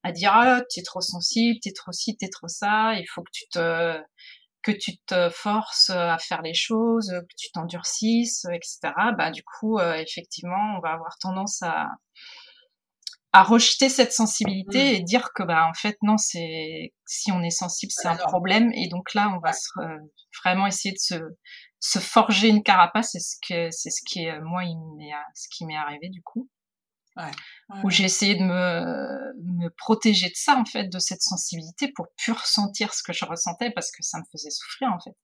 [0.03, 3.31] à dire ah t'es trop sensible, t'es trop ci, t'es trop ça, il faut que
[3.33, 3.99] tu te
[4.63, 8.93] que tu te forces à faire les choses, que tu t'endurcisses, etc.
[9.17, 11.89] Bah du coup euh, effectivement on va avoir tendance à
[13.33, 14.95] à rejeter cette sensibilité mmh.
[14.95, 18.73] et dire que bah en fait non c'est si on est sensible c'est un problème.
[18.75, 19.69] Et donc là on va se,
[20.45, 21.21] vraiment essayer de se
[21.81, 23.11] se forger une carapace.
[23.13, 26.23] C'est ce que c'est ce qui est moi il m'est ce qui m'est arrivé du
[26.23, 26.49] coup
[27.85, 32.07] où j'ai essayé de me, me protéger de ça, en fait, de cette sensibilité pour
[32.17, 35.15] plus ressentir ce que je ressentais parce que ça me faisait souffrir, en fait.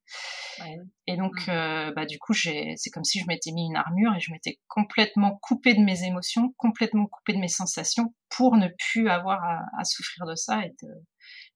[1.07, 1.51] Et donc, mmh.
[1.51, 4.31] euh, bah, du coup, j'ai, c'est comme si je m'étais mis une armure et je
[4.33, 9.43] m'étais complètement coupée de mes émotions, complètement coupée de mes sensations pour ne plus avoir
[9.79, 10.89] à, souffrir de ça et de,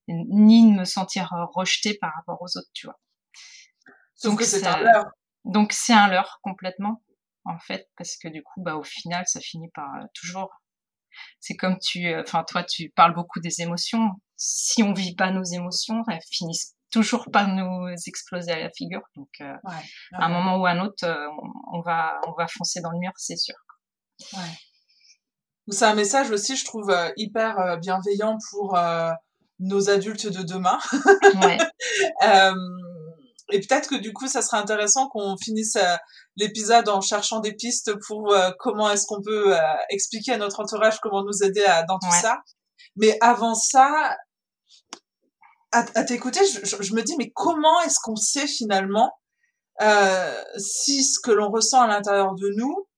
[0.09, 2.99] ni me sentir rejetée par rapport aux autres, tu vois.
[4.25, 5.11] donc, c'est un leurre.
[5.45, 7.03] Donc, c'est un leurre, complètement
[7.49, 10.51] en fait, parce que du coup, bah, au final, ça finit par euh, toujours.
[11.41, 14.11] C'est comme tu, euh, enfin, toi, tu parles beaucoup des émotions.
[14.37, 19.03] Si on vit pas nos émotions, elles finissent toujours par nous exploser à la figure.
[19.17, 19.55] Donc, euh,
[20.13, 21.05] à un moment ou à un autre,
[21.73, 23.57] on, va, on va foncer dans le mur, c'est sûr.
[24.35, 25.71] Ouais.
[25.71, 28.79] C'est un message aussi, je trouve, hyper bienveillant pour
[29.59, 30.79] nos adultes de demain.
[31.43, 31.59] ouais.
[33.51, 35.79] Et peut-être que du coup, ça serait intéressant qu'on finisse
[36.39, 40.61] l'épisode en cherchant des pistes pour euh, comment est-ce qu'on peut euh, expliquer à notre
[40.61, 42.43] entourage comment nous aider à, dans tout ça.
[42.97, 44.17] Mais avant ça,
[45.73, 49.13] à, t'écouter, je, je, me dis, mais comment est-ce qu'on sait finalement
[50.57, 52.89] si ce que l'on ressent à l'intérieur de nous,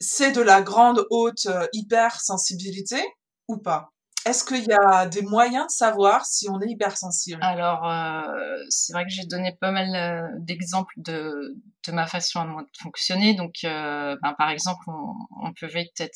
[0.00, 3.02] c'est de la grande haute hypersensibilité
[3.48, 3.90] ou pas?
[4.28, 7.38] Est-ce qu'il y a des moyens de savoir si on est hypersensible?
[7.42, 8.22] Alors, euh,
[8.68, 11.56] c'est vrai que j'ai donné pas mal euh, d'exemples de,
[11.88, 13.34] de ma façon de fonctionner.
[13.34, 16.14] Donc, euh, ben, par exemple, on, on peut être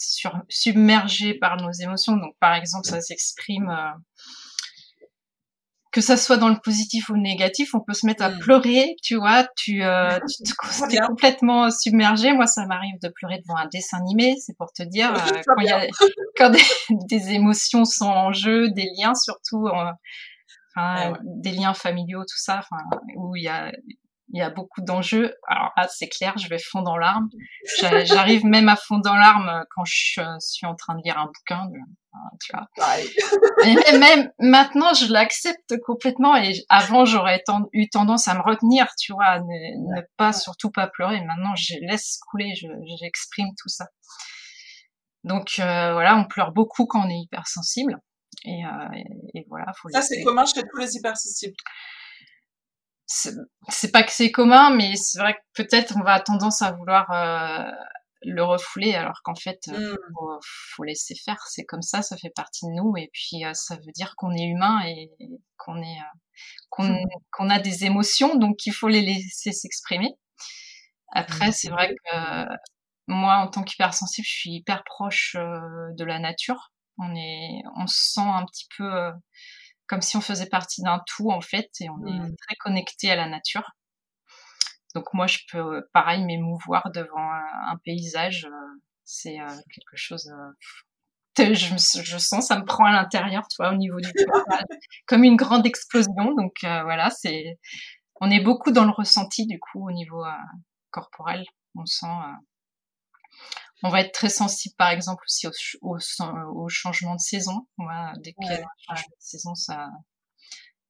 [0.49, 2.17] submergé par nos émotions.
[2.17, 3.91] Donc, par exemple, ça s'exprime euh,
[5.91, 8.39] que ça soit dans le positif ou le négatif, on peut se mettre à mm.
[8.39, 12.33] pleurer, tu vois, tu, euh, tu te, es complètement submergé.
[12.33, 15.63] Moi, ça m'arrive de pleurer devant un dessin animé, c'est pour te dire, euh, quand,
[15.63, 15.87] y a,
[16.37, 16.63] quand des,
[17.09, 19.69] des, émotions sont en jeu, des liens surtout,
[21.25, 22.63] des liens familiaux, tout ça,
[23.17, 23.71] où il y a
[24.33, 25.35] il y a beaucoup d'enjeux.
[25.47, 27.29] Alors là, c'est clair, je vais fondre en larmes.
[28.05, 31.69] J'arrive même à fondre en larmes quand je suis en train de lire un bouquin,
[32.41, 32.67] tu vois.
[33.65, 36.37] Et même maintenant, je l'accepte complètement.
[36.37, 37.43] Et avant, j'aurais
[37.73, 41.21] eu tendance à me retenir, tu vois, ne, ne pas surtout pas pleurer.
[41.25, 42.55] Maintenant, je laisse couler,
[43.01, 43.87] j'exprime tout ça.
[45.25, 47.99] Donc euh, voilà, on pleure beaucoup quand on est hypersensible.
[48.45, 48.99] Et, euh,
[49.35, 49.67] et, voilà.
[49.77, 51.55] Faut ça, c'est commun chez tous les hypersensibles
[53.07, 57.11] c'est pas que c'est commun, mais c'est vrai que peut-être on va tendance à vouloir
[57.11, 57.71] euh,
[58.23, 60.39] le refouler, alors qu'en fait, euh, mmh.
[60.75, 61.43] faut, laisser faire.
[61.49, 64.33] C'est comme ça, ça fait partie de nous, et puis euh, ça veut dire qu'on
[64.33, 65.11] est humain et
[65.57, 65.99] qu'on est
[66.79, 67.05] mmh.
[67.31, 70.11] qu'on a des émotions, donc il faut les laisser s'exprimer.
[71.13, 71.53] Après, mmh.
[71.53, 72.47] c'est vrai que
[73.09, 76.73] moi, en tant qu'hypersensible, je suis hyper proche de la nature.
[76.99, 79.13] On est, on se sent un petit peu
[79.93, 82.37] comme si on faisait partie d'un tout en fait, et on est mmh.
[82.37, 83.73] très connecté à la nature.
[84.95, 88.47] Donc moi, je peux pareil m'émouvoir devant un, paysage.
[88.47, 90.33] Euh, c'est euh, quelque chose.
[90.33, 90.53] Euh,
[91.55, 94.47] je, je, sens, ça me prend à l'intérieur, tu vois, au niveau du corps,
[95.07, 96.35] comme une grande explosion.
[96.39, 97.59] Donc voilà, c'est.
[98.23, 100.25] On est beaucoup dans le ressenti du coup au niveau
[100.91, 101.45] corporel.
[101.75, 102.07] On sent
[103.83, 105.47] on va être très sensible, par exemple, aussi
[105.81, 105.99] au,
[106.55, 107.67] au, changement de saison.
[108.19, 109.89] dès qu'il y a un changement de saison, ça.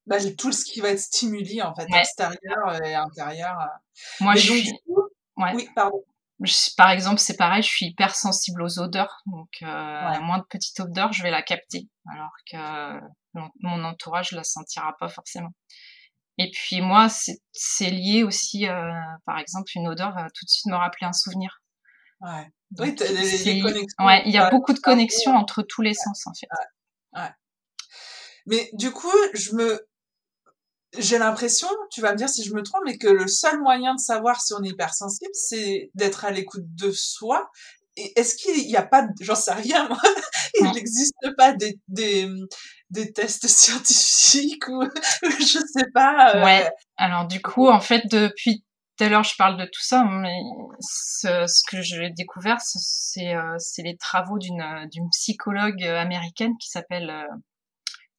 [0.07, 3.57] Bah, tout ce qui va être stimuli, en fait, extérieur et intérieur.
[4.21, 4.73] Moi, je suis.
[5.37, 6.03] Oui, pardon.
[6.77, 9.23] par exemple, c'est pareil, je suis hyper sensible aux odeurs.
[9.27, 11.89] Donc, euh, à moins de petites odeurs, je vais la capter.
[12.13, 13.01] Alors que
[13.61, 15.53] mon entourage ne la sentira pas forcément.
[16.39, 17.09] Et puis moi,
[17.53, 18.93] c'est lié aussi, euh,
[19.25, 21.63] par exemple, une odeur va tout de suite me rappeler un souvenir.
[22.21, 22.49] Ouais.
[22.79, 22.97] Oui,
[24.01, 26.47] Ouais, il y a beaucoup de connexions entre tous les sens en fait.
[27.15, 27.31] Ouais.
[28.47, 29.87] Mais du coup, je me,
[30.99, 33.95] j'ai l'impression, tu vas me dire si je me trompe, mais que le seul moyen
[33.95, 37.51] de savoir si on est hypersensible, c'est d'être à l'écoute de soi.
[37.97, 40.01] Et est-ce qu'il n'y a pas, j'en sais rien moi,
[40.61, 42.29] il n'existe pas des, des,
[42.91, 44.83] des tests scientifiques ou
[45.23, 46.37] je sais pas.
[46.37, 46.45] Euh...
[46.45, 46.71] Ouais.
[46.97, 48.65] Alors du coup, en fait, depuis
[49.03, 50.39] tout à l'heure, je parle de tout ça, mais
[50.81, 57.27] ce, ce que j'ai découvert, c'est euh, les travaux d'une psychologue américaine qui s'appelle euh,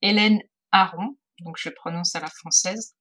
[0.02, 0.40] Hélène
[0.72, 2.96] Aron, donc je le prononce à la française,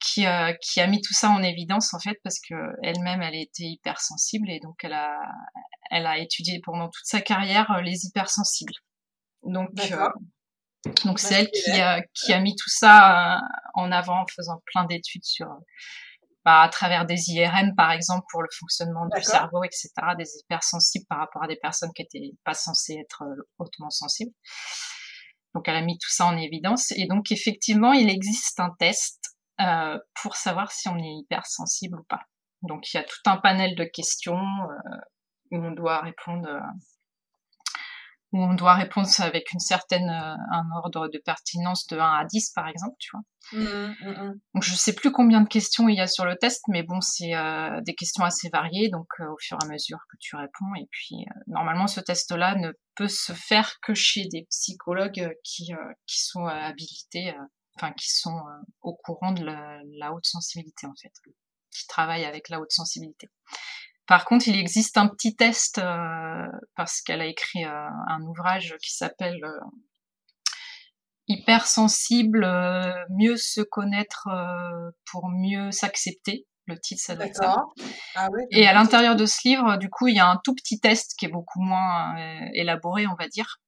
[0.00, 3.34] qui, euh, qui a mis tout ça en évidence en fait parce que elle-même elle
[3.34, 5.18] était hypersensible et donc elle a
[5.90, 8.74] elle a étudié pendant toute sa carrière euh, les hypersensibles.
[9.42, 10.08] Donc euh,
[11.04, 13.40] donc c'est elle qui a, qui a mis tout ça
[13.74, 15.48] en avant en faisant plein d'études sur
[16.46, 19.90] bah, à travers des IRM par exemple pour le fonctionnement du cerveau, etc.
[20.16, 24.30] Des hypersensibles par rapport à des personnes qui étaient pas censées être euh, hautement sensibles.
[25.54, 29.18] Donc elle a mis tout ça en évidence et donc effectivement il existe un test
[29.60, 32.20] euh, pour savoir si on est hypersensible ou pas.
[32.62, 34.96] Donc il y a tout un panel de questions euh,
[35.50, 36.60] où on doit répondre euh,
[38.36, 42.24] où on doit répondre avec une certaine euh, un ordre de pertinence de 1 à
[42.24, 43.22] 10 par exemple, tu vois.
[43.52, 44.40] Mmh, mmh, mmh.
[44.54, 47.00] Donc je sais plus combien de questions il y a sur le test, mais bon
[47.00, 50.36] c'est euh, des questions assez variées, donc euh, au fur et à mesure que tu
[50.36, 50.74] réponds.
[50.78, 55.72] Et puis normalement ce test-là ne peut se faire que chez des psychologues qui
[56.06, 57.34] qui sont habilités,
[57.76, 58.42] enfin qui sont
[58.82, 61.12] au courant de la, la, haute sensibilité en fait,
[61.70, 63.28] qui travaillent avec la haute sensibilité.
[64.06, 68.76] Par contre, il existe un petit test euh, parce qu'elle a écrit euh, un ouvrage
[68.80, 69.60] qui s'appelle euh,
[71.28, 72.46] Hypersensible,
[73.10, 74.28] mieux se connaître
[75.10, 76.46] pour mieux s'accepter.
[76.66, 77.64] Le titre, ça doit être ça.
[78.14, 80.78] Ah Et à l'intérieur de ce livre, du coup, il y a un tout petit
[80.78, 82.14] test qui est beaucoup moins
[82.54, 83.58] élaboré, on va dire.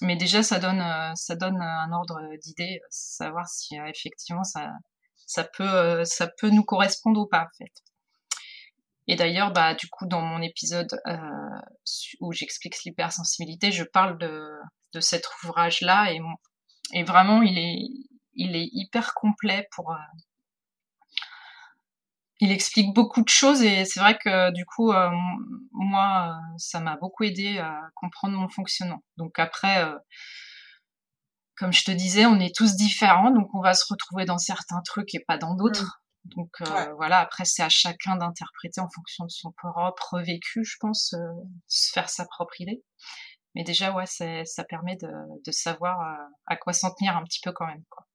[0.00, 4.72] Mais déjà, ça donne, ça donne un ordre d'idée, savoir si effectivement ça,
[5.24, 7.72] ça peut, ça peut nous correspondre ou pas, en fait.
[9.12, 11.18] Et d'ailleurs, bah, du coup, dans mon épisode euh,
[12.20, 14.48] où j'explique l'hypersensibilité, je parle de,
[14.94, 16.14] de cet ouvrage-là
[16.94, 17.76] et, vraiment, il est,
[18.32, 19.92] il est hyper complet pour.
[19.92, 19.96] Euh,
[22.40, 25.10] il explique beaucoup de choses et c'est vrai que du coup, euh,
[25.72, 29.04] moi, ça m'a beaucoup aidé à comprendre mon fonctionnement.
[29.18, 29.84] Donc après,
[31.56, 34.80] comme je te disais, on est tous différents, donc on va se retrouver dans certains
[34.80, 36.02] trucs et pas dans d'autres.
[36.24, 36.62] Donc
[36.96, 41.14] voilà, après c'est à chacun d'interpréter en fonction de son propre vécu, je pense,
[41.66, 42.82] se faire sa propre idée.
[43.54, 45.08] Mais déjà, ouais, ça permet de,
[45.44, 46.16] de savoir
[46.46, 47.82] à quoi s'en tenir un petit peu quand même.
[47.90, 48.06] Quoi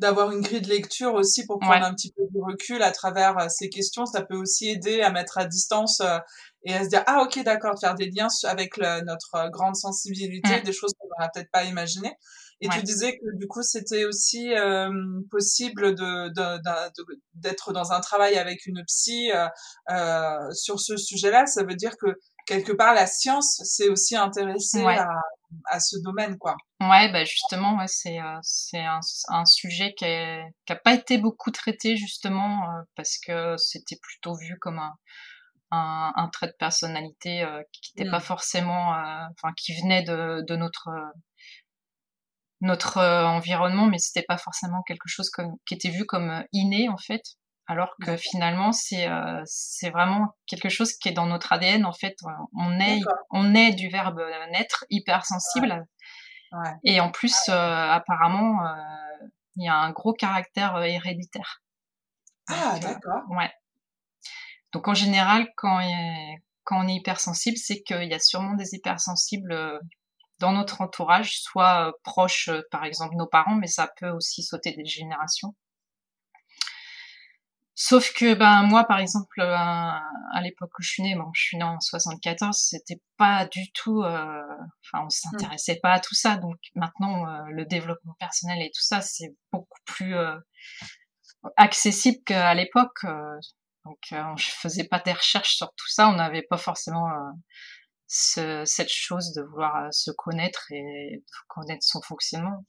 [0.00, 3.38] d'avoir une grille de lecture aussi pour prendre un petit peu de recul à travers
[3.38, 4.06] euh, ces questions.
[4.06, 6.18] Ça peut aussi aider à mettre à distance euh,
[6.64, 9.76] et à se dire ah ok d'accord de faire des liens avec notre euh, grande
[9.76, 12.14] sensibilité, des choses qu'on n'aurait peut-être pas imaginées.
[12.62, 14.52] Et tu disais que du coup c'était aussi
[15.30, 16.30] possible de,
[17.34, 19.30] d'être dans un travail avec une psy
[20.52, 21.46] sur ce sujet-là.
[21.46, 25.08] Ça veut dire que quelque part la science s'est aussi intéressée à,
[25.66, 26.56] à ce domaine, quoi.
[26.80, 31.50] Ouais, bah justement, ouais, c'est euh, c'est un, un, sujet qui n'a pas été beaucoup
[31.50, 34.94] traité justement euh, parce que c'était plutôt vu comme un,
[35.70, 38.22] un, un trait de personnalité euh, qui n'était pas mmh.
[38.22, 40.88] forcément, enfin, qui venait de, de notre
[42.60, 46.98] notre environnement, mais c'était pas forcément quelque chose comme, qui était vu comme inné en
[46.98, 47.22] fait.
[47.70, 51.92] Alors que finalement c'est euh, c'est vraiment quelque chose qui est dans notre ADN en
[51.92, 52.16] fait.
[52.58, 52.98] On est
[53.30, 55.86] on est du verbe naître hypersensible.
[56.52, 56.72] Ouais.
[56.82, 61.62] et en plus euh, apparemment euh, il y a un gros caractère héréditaire.
[62.48, 63.22] Ah d'accord.
[63.28, 63.52] ouais.
[64.72, 65.78] Donc en général quand
[66.64, 69.80] quand on est hypersensible c'est qu'il y a sûrement des hypersensibles
[70.40, 74.84] dans notre entourage soit proches par exemple nos parents mais ça peut aussi sauter des
[74.84, 75.54] générations
[77.82, 81.40] Sauf que ben moi par exemple euh, à, l'époque où je suis née, bon je
[81.40, 84.42] suis née en 74, c'était pas du tout, euh,
[84.84, 86.36] enfin on s'intéressait pas à tout ça.
[86.36, 90.14] Donc maintenant euh, le développement personnel et tout ça c'est beaucoup plus
[91.56, 93.06] accessible qu'à l'époque.
[93.86, 93.98] donc
[94.36, 97.08] je faisais pas des recherches sur tout ça, on n'avait pas forcément
[98.12, 102.66] ce, cette chose de vouloir se connaître et de connaître son fonctionnement.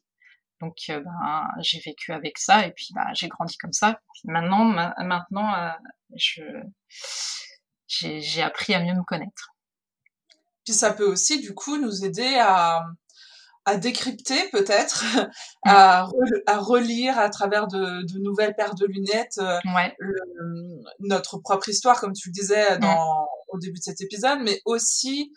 [0.62, 4.00] Donc euh, ben, j'ai vécu avec ça et puis ben, j'ai grandi comme ça.
[4.26, 5.72] maintenant, maintenant, euh,
[6.16, 6.44] je
[7.88, 9.56] j'ai appris à mieux me connaître.
[10.64, 12.84] Puis ça peut aussi du coup nous aider à
[13.66, 15.70] à décrypter peut-être, mmh.
[15.70, 16.08] à,
[16.48, 19.96] à, relire à travers de, de, nouvelles paires de lunettes euh, ouais.
[21.00, 22.80] notre propre histoire, comme tu le disais mmh.
[22.80, 25.32] dans, au début de cet épisode, mais aussi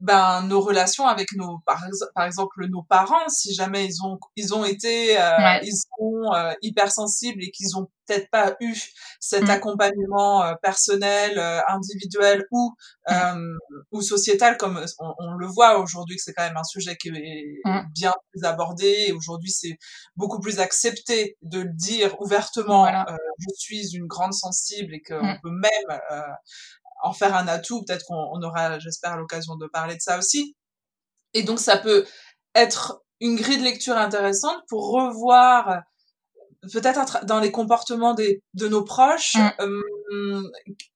[0.00, 1.82] ben nos relations avec nos par,
[2.14, 6.52] par, exemple nos parents si jamais ils ont ils ont été euh, ils sont euh,
[6.62, 8.74] hypersensibles et qu'ils ont peut-être pas eu
[9.20, 9.50] cet mmh.
[9.50, 12.74] accompagnement euh, personnel euh, individuel ou
[13.08, 13.58] mmh.
[13.92, 17.08] ou sociétal comme on, on le voit aujourd'hui que c'est quand même un sujet qui
[17.08, 17.80] est mmh.
[17.94, 19.78] bien plus abordé et aujourd'hui c'est
[20.16, 22.86] beaucoup plus accepté de le dire ouvertement
[23.38, 25.98] je suis une grande sensible et qu'on peut même
[27.02, 27.84] en faire un atout.
[27.84, 30.56] Peut-être qu'on aura, j'espère, l'occasion de parler de ça aussi.
[31.34, 32.06] Et donc, ça peut
[32.54, 35.82] être une grille de lecture intéressante pour revoir
[36.72, 39.50] peut-être dans les comportements des, de nos proches mm.
[39.60, 40.42] euh,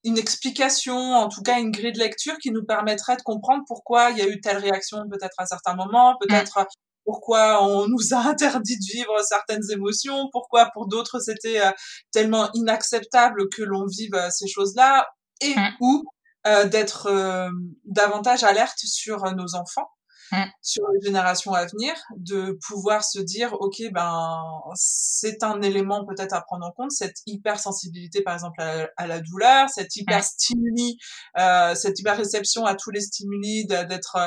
[0.04, 4.10] une explication, en tout cas une grille de lecture qui nous permettrait de comprendre pourquoi
[4.10, 6.66] il y a eu telle réaction peut-être à certains moments, peut-être mm.
[7.04, 11.70] pourquoi on nous a interdit de vivre certaines émotions, pourquoi pour d'autres c'était euh,
[12.12, 15.06] tellement inacceptable que l'on vive euh, ces choses-là,
[15.40, 15.76] et mmh.
[15.80, 16.04] ou
[16.46, 17.48] euh, d'être euh,
[17.86, 19.88] davantage alerte sur euh, nos enfants,
[20.30, 20.42] mmh.
[20.60, 24.42] sur les générations à venir, de pouvoir se dire ok ben
[24.74, 29.70] c'est un élément peut-être à prendre en compte cette hypersensibilité par exemple à, la douleur,
[29.70, 30.98] cette hyper stimuli,
[31.38, 34.18] euh, cette hyper réception à tous les stimuli, d'être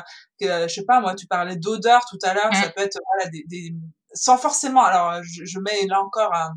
[0.41, 3.43] je sais pas moi tu parlais d'odeur tout à l'heure, ça peut être voilà des,
[3.47, 3.75] des
[4.15, 6.49] sans forcément alors je, je mets là encore un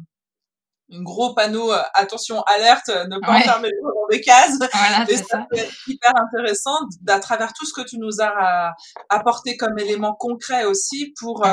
[0.93, 4.59] un gros panneau euh, attention alerte euh, ne pas enfermer les dans des cases.
[5.09, 6.77] Et ça, peut être hyper intéressant
[7.09, 8.71] à travers tout ce que tu nous as euh,
[9.09, 11.47] apporté comme élément concret aussi pour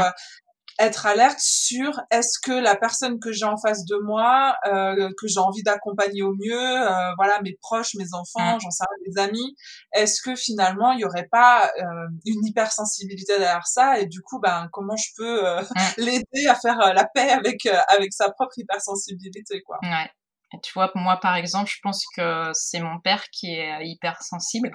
[0.80, 5.28] être alerte sur est-ce que la personne que j'ai en face de moi, euh, que
[5.28, 8.60] j'ai envie d'accompagner au mieux, euh, voilà mes proches, mes enfants, mm.
[8.62, 9.56] j'en sais rien, mes amis,
[9.94, 14.00] est-ce que finalement il y aurait pas euh, une hypersensibilité derrière ça?
[14.00, 15.66] Et du coup ben comment je peux euh, mm.
[15.98, 19.80] l'aider à faire euh, la paix avec avec sa propre hypersensibilité quoi?
[19.82, 20.10] Ouais.
[20.54, 24.72] Et tu vois moi par exemple je pense que c'est mon père qui est hypersensible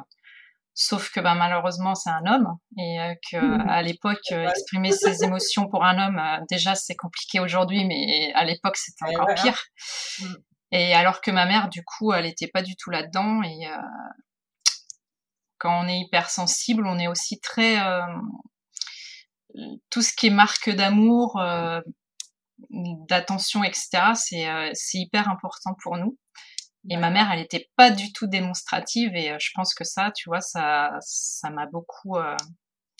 [0.75, 3.69] Sauf que bah, malheureusement c'est un homme et euh, que mmh.
[3.69, 8.33] à l'époque euh, exprimer ses émotions pour un homme euh, déjà c'est compliqué aujourd'hui mais
[8.35, 9.35] à l'époque c'était encore hein.
[9.35, 9.63] pire.
[10.21, 10.35] Mmh.
[10.71, 13.69] Et alors que ma mère du coup elle était pas du tout là-dedans et
[15.59, 17.77] quand on est hypersensible on est aussi très
[19.91, 21.39] tout ce qui est marque d'amour
[22.71, 26.17] d'attention etc c'est c'est hyper important pour nous.
[26.91, 30.11] Et ma mère, elle n'était pas du tout démonstrative et euh, je pense que ça,
[30.17, 32.37] tu vois, ça, ça m'a beaucoup, euh,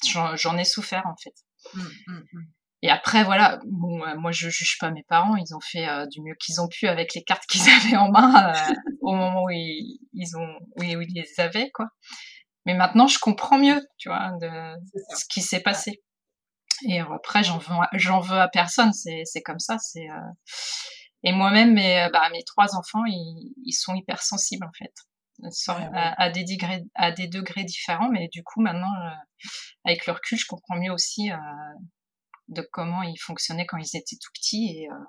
[0.05, 1.35] j'en ai souffert en fait.
[1.75, 2.45] Mmh, mmh, mmh.
[2.83, 6.07] et après, voilà, bon, euh, moi je juge pas mes parents, ils ont fait euh,
[6.07, 9.45] du mieux qu'ils ont pu avec les cartes qu'ils avaient en main euh, au moment
[9.45, 11.89] où ils, ils ont, où, où, ils les avaient, quoi.
[12.67, 14.49] Mais maintenant, je comprends mieux, tu vois, de
[15.17, 16.01] ce qui s'est passé.
[16.89, 20.07] Et après, j'en veux, j'en veux à personne, c'est, c'est comme ça, c'est.
[21.25, 24.93] Et moi-même, mes, bah, mes trois enfants, ils, ils sont hypersensibles en fait.
[25.67, 28.93] À, à, des degrés, à des degrés différents, mais du coup maintenant,
[29.85, 31.33] avec le recul, je comprends mieux aussi
[32.53, 35.05] de comment ils fonctionnaient quand ils étaient tout petits et euh,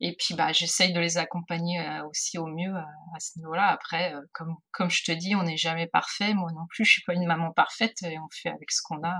[0.00, 3.68] et puis bah j'essaye de les accompagner euh, aussi au mieux euh, à ce niveau-là.
[3.68, 6.34] Après, comme comme je te dis, on n'est jamais parfait.
[6.34, 9.02] Moi non plus, je suis pas une maman parfaite et on fait avec ce qu'on
[9.04, 9.14] a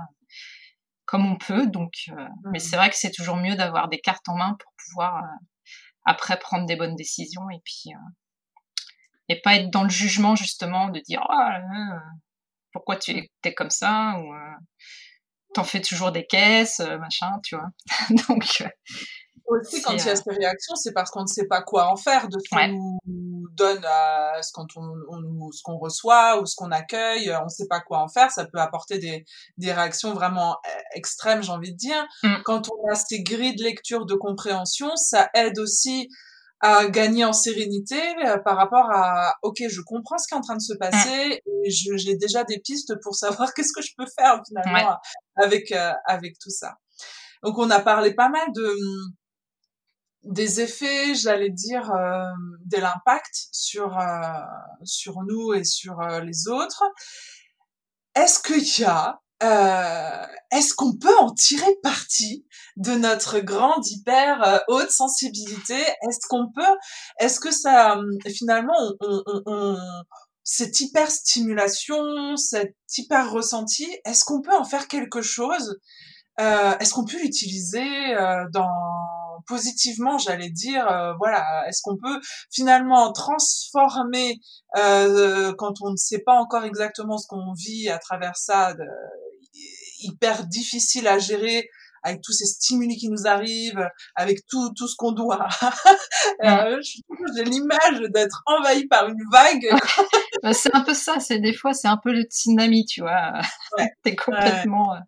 [1.05, 1.67] comme on peut.
[1.67, 1.93] Donc,
[2.51, 2.59] mais mmh.
[2.59, 5.23] c'est vrai que c'est toujours mieux d'avoir des cartes en main pour pouvoir
[6.05, 7.91] après prendre des bonnes décisions et puis
[9.27, 11.49] et pas être dans le jugement justement de dire oh,
[12.71, 14.33] pourquoi tu es comme ça ou
[15.55, 17.69] t'en fais toujours des caisses, euh, machin, tu vois.
[18.27, 18.67] Donc euh,
[19.47, 21.91] aussi quand il y a euh, ces réactions, c'est parce qu'on ne sait pas quoi
[21.91, 22.37] en faire de
[22.67, 22.99] nous
[23.55, 23.81] donne,
[24.41, 27.79] ce quand on, on ce qu'on reçoit ou ce qu'on accueille, on ne sait pas
[27.79, 28.31] quoi en faire.
[28.31, 29.25] Ça peut apporter des,
[29.57, 30.57] des réactions vraiment
[30.93, 32.05] extrêmes, j'ai envie de dire.
[32.23, 32.35] Mm.
[32.43, 36.09] Quand on a ces grilles de lecture de compréhension, ça aide aussi
[36.61, 40.41] à gagner en sérénité euh, par rapport à ok je comprends ce qui est en
[40.41, 44.07] train de se passer et j'ai déjà des pistes pour savoir qu'est-ce que je peux
[44.17, 44.97] faire finalement
[45.35, 46.75] avec euh, avec tout ça
[47.43, 48.75] donc on a parlé pas mal de
[50.25, 52.25] des effets j'allais dire euh,
[52.65, 53.97] de l'impact sur
[54.83, 56.83] sur nous et sur les autres.
[58.15, 62.45] Est-ce qu'il y a euh, est-ce qu'on peut en tirer parti
[62.77, 65.75] de notre grande hyper euh, haute sensibilité?
[65.77, 66.77] Est-ce qu'on peut
[67.19, 67.99] Est-ce que ça
[68.33, 69.77] finalement on, on, on,
[70.43, 75.79] cette hyper stimulation, cette hyper ressenti, est-ce qu'on peut en faire quelque chose?
[76.39, 78.69] Euh, Est-ce qu'on peut l'utiliser euh, dans
[79.47, 82.19] positivement, j'allais dire, euh, voilà, est-ce qu'on peut
[82.51, 84.39] finalement transformer
[84.77, 88.85] euh, quand on ne sait pas encore exactement ce qu'on vit à travers ça, de,
[89.99, 91.69] hyper difficile à gérer
[92.05, 95.47] avec tous ces stimuli qui nous arrivent, avec tout tout ce qu'on doit.
[96.43, 96.79] euh,
[97.35, 99.67] J'ai l'image d'être envahi par une vague.
[100.43, 101.19] Bah, c'est un peu ça.
[101.19, 103.31] C'est des fois c'est un peu le tsunami, tu vois.
[103.77, 103.87] Ouais.
[104.03, 104.91] T'es complètement.
[104.91, 104.99] Ouais.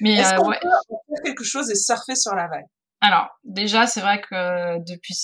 [0.00, 0.58] Mais est-ce euh, qu'on ouais.
[0.60, 2.64] peut faire quelque chose et surfer sur la vague?
[3.06, 5.14] Alors déjà, c'est vrai que depuis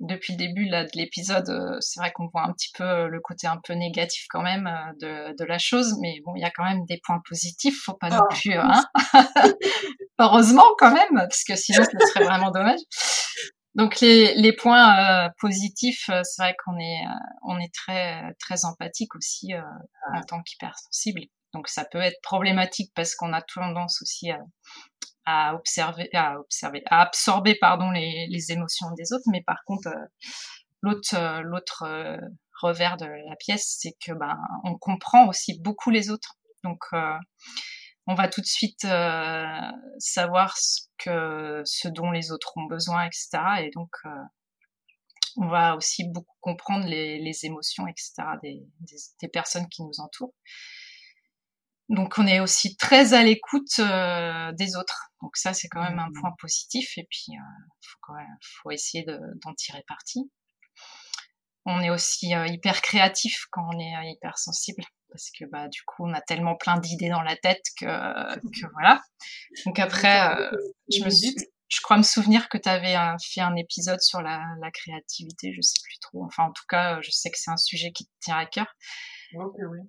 [0.00, 3.08] depuis le début là, de l'épisode, euh, c'est vrai qu'on voit un petit peu euh,
[3.08, 6.42] le côté un peu négatif quand même euh, de, de la chose, mais bon, il
[6.42, 8.34] y a quand même des points positifs, faut pas non oh.
[8.34, 8.84] plus, hein
[10.18, 12.78] heureusement quand même, parce que sinon ce serait vraiment dommage.
[13.74, 17.00] Donc les, les points euh, positifs, c'est vrai qu'on est
[17.44, 19.62] on est très très empathique aussi euh,
[20.14, 21.20] en tant qu'hypersensible.
[21.54, 24.40] Donc ça peut être problématique parce qu'on a tendance aussi à,
[25.28, 29.26] à observer, à observer, à absorber pardon les, émotions des autres.
[29.30, 32.18] Mais par contre, euh, l'autre euh, euh,
[32.62, 36.38] revers de la pièce, c'est que ben on comprend aussi beaucoup les autres.
[36.64, 36.80] Donc
[38.06, 38.86] on va tout de suite
[39.98, 43.38] savoir ce dont les autres ont besoin, etc.
[43.60, 43.90] Et donc
[45.36, 48.12] on va aussi beaucoup comprendre les, émotions, etc.
[48.42, 48.66] Des,
[49.20, 50.34] des personnes qui nous entourent.
[51.88, 55.10] Donc on est aussi très à l'écoute euh, des autres.
[55.22, 56.20] Donc ça c'est quand même un mmh.
[56.20, 60.30] point positif et puis euh, faut, quand même, faut essayer d'en tirer parti.
[61.70, 65.68] On est aussi euh, hyper créatif quand on est euh, hyper sensible parce que bah
[65.68, 67.84] du coup on a tellement plein d'idées dans la tête que,
[68.40, 69.02] que voilà.
[69.66, 70.50] Donc après euh,
[70.90, 71.34] je me suis
[71.68, 75.60] je crois me souvenir que tu avais fait un épisode sur la, la, créativité, je
[75.60, 76.24] sais plus trop.
[76.24, 78.74] Enfin en tout cas je sais que c'est un sujet qui te tient à cœur.
[79.34, 79.80] Okay, oui.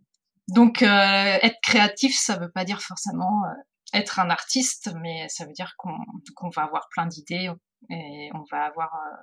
[0.50, 3.54] Donc, euh, être créatif, ça veut pas dire forcément euh,
[3.94, 7.52] être un artiste, mais ça veut dire qu'on qu va avoir plein d'idées
[7.90, 9.16] et on va avoir, euh,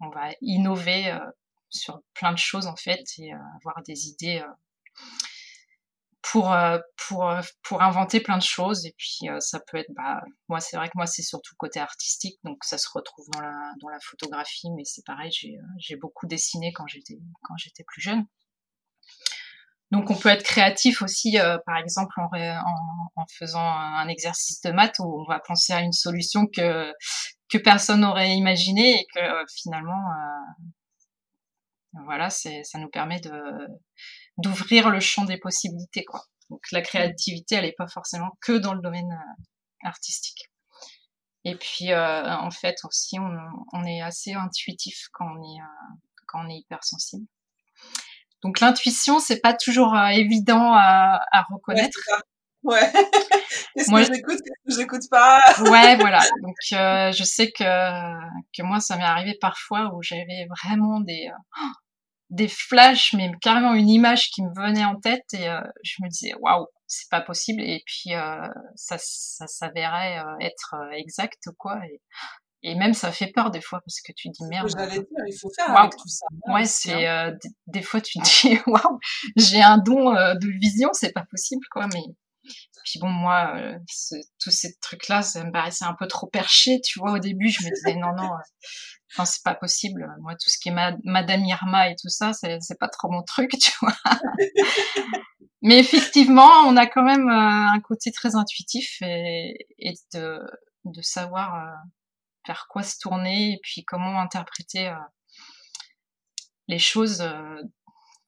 [0.00, 1.18] on va innover
[1.70, 4.42] sur plein de choses en fait et avoir des idées
[6.22, 6.54] pour
[6.96, 7.30] pour
[7.62, 8.86] pour inventer plein de choses.
[8.86, 12.38] Et puis ça peut être bah moi c'est vrai que moi c'est surtout côté artistique
[12.44, 16.26] donc ça se retrouve dans la dans la photographie mais c'est pareil j'ai j'ai beaucoup
[16.26, 18.26] dessiné quand j'étais quand j'étais plus jeune
[19.94, 24.96] donc on peut être créatif aussi, euh, par exemple en, faisant un exercice de maths
[24.98, 26.92] où on va penser à une solution que
[27.62, 29.92] personne n'aurait imaginé et que euh, finalement,
[31.94, 33.30] euh, voilà, ça nous permet de
[34.38, 36.24] d'ouvrir le champ des possibilités, quoi.
[36.50, 39.16] Donc la créativité, elle n'est pas forcément que dans le domaine
[39.84, 40.50] artistique.
[41.44, 43.32] Et puis en fait aussi, on,
[43.72, 45.60] on, est assez intuitif quand on est
[46.26, 47.26] quand on est hypersensible.
[48.44, 51.98] Donc l'intuition, c'est pas toujours euh, évident à, à reconnaître.
[52.62, 52.90] Ouais.
[53.76, 55.40] Qu'est-ce que j'écoute, qu'est-ce que j'écoute pas?
[55.60, 56.20] Ouais, voilà.
[56.42, 57.64] Donc euh, je sais que
[58.56, 61.62] que moi ça m'est arrivé parfois où j'avais vraiment des euh,
[62.30, 66.08] des flashs, mais carrément une image qui me venait en tête et euh, je me
[66.08, 72.00] disais waouh, c'est pas possible et puis euh, ça ça s'avérait être exact quoi et
[72.64, 74.68] et même ça fait peur des fois parce que tu dis merde.
[74.76, 76.26] J'allais dire, il faut faire avec tout ça.
[76.48, 77.36] Ouais, c'est hein.
[77.68, 78.98] des, fois tu te dis waouh,
[79.36, 82.02] j'ai un don de vision, c'est pas possible quoi, mais
[82.84, 83.78] puis bon, moi, euh,
[84.38, 87.12] tous ces trucs-là, ça me paraissait un peu trop perché, tu vois.
[87.12, 90.06] Au début, je me disais non, non, euh, c'est pas possible.
[90.20, 93.50] Moi, tout ce qui est Madame Irma et tout ça, c'est pas trop mon truc,
[93.60, 93.96] tu vois.
[95.62, 100.40] Mais effectivement, on a quand même euh, un côté très intuitif et, et de,
[100.84, 101.88] de savoir euh,
[102.46, 104.94] vers quoi se tourner et puis comment interpréter
[106.68, 107.22] les choses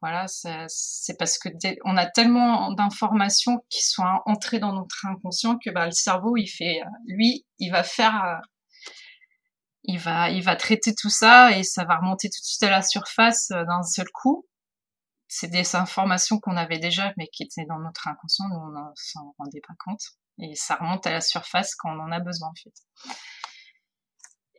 [0.03, 1.49] voilà, c'est parce que
[1.85, 6.49] on a tellement d'informations qui sont entrées dans notre inconscient que bah, le cerveau, il
[6.61, 8.37] euh, lui, il va faire, euh,
[9.85, 13.51] il va, traiter tout ça et ça va remonter tout de suite à la surface
[13.53, 14.47] euh, d'un seul coup.
[15.29, 19.35] C'est des informations qu'on avait déjà, mais qui étaient dans notre inconscient, nous on s'en
[19.39, 20.03] rendait pas compte.
[20.39, 22.75] Et ça remonte à la surface quand on en a besoin, en fait.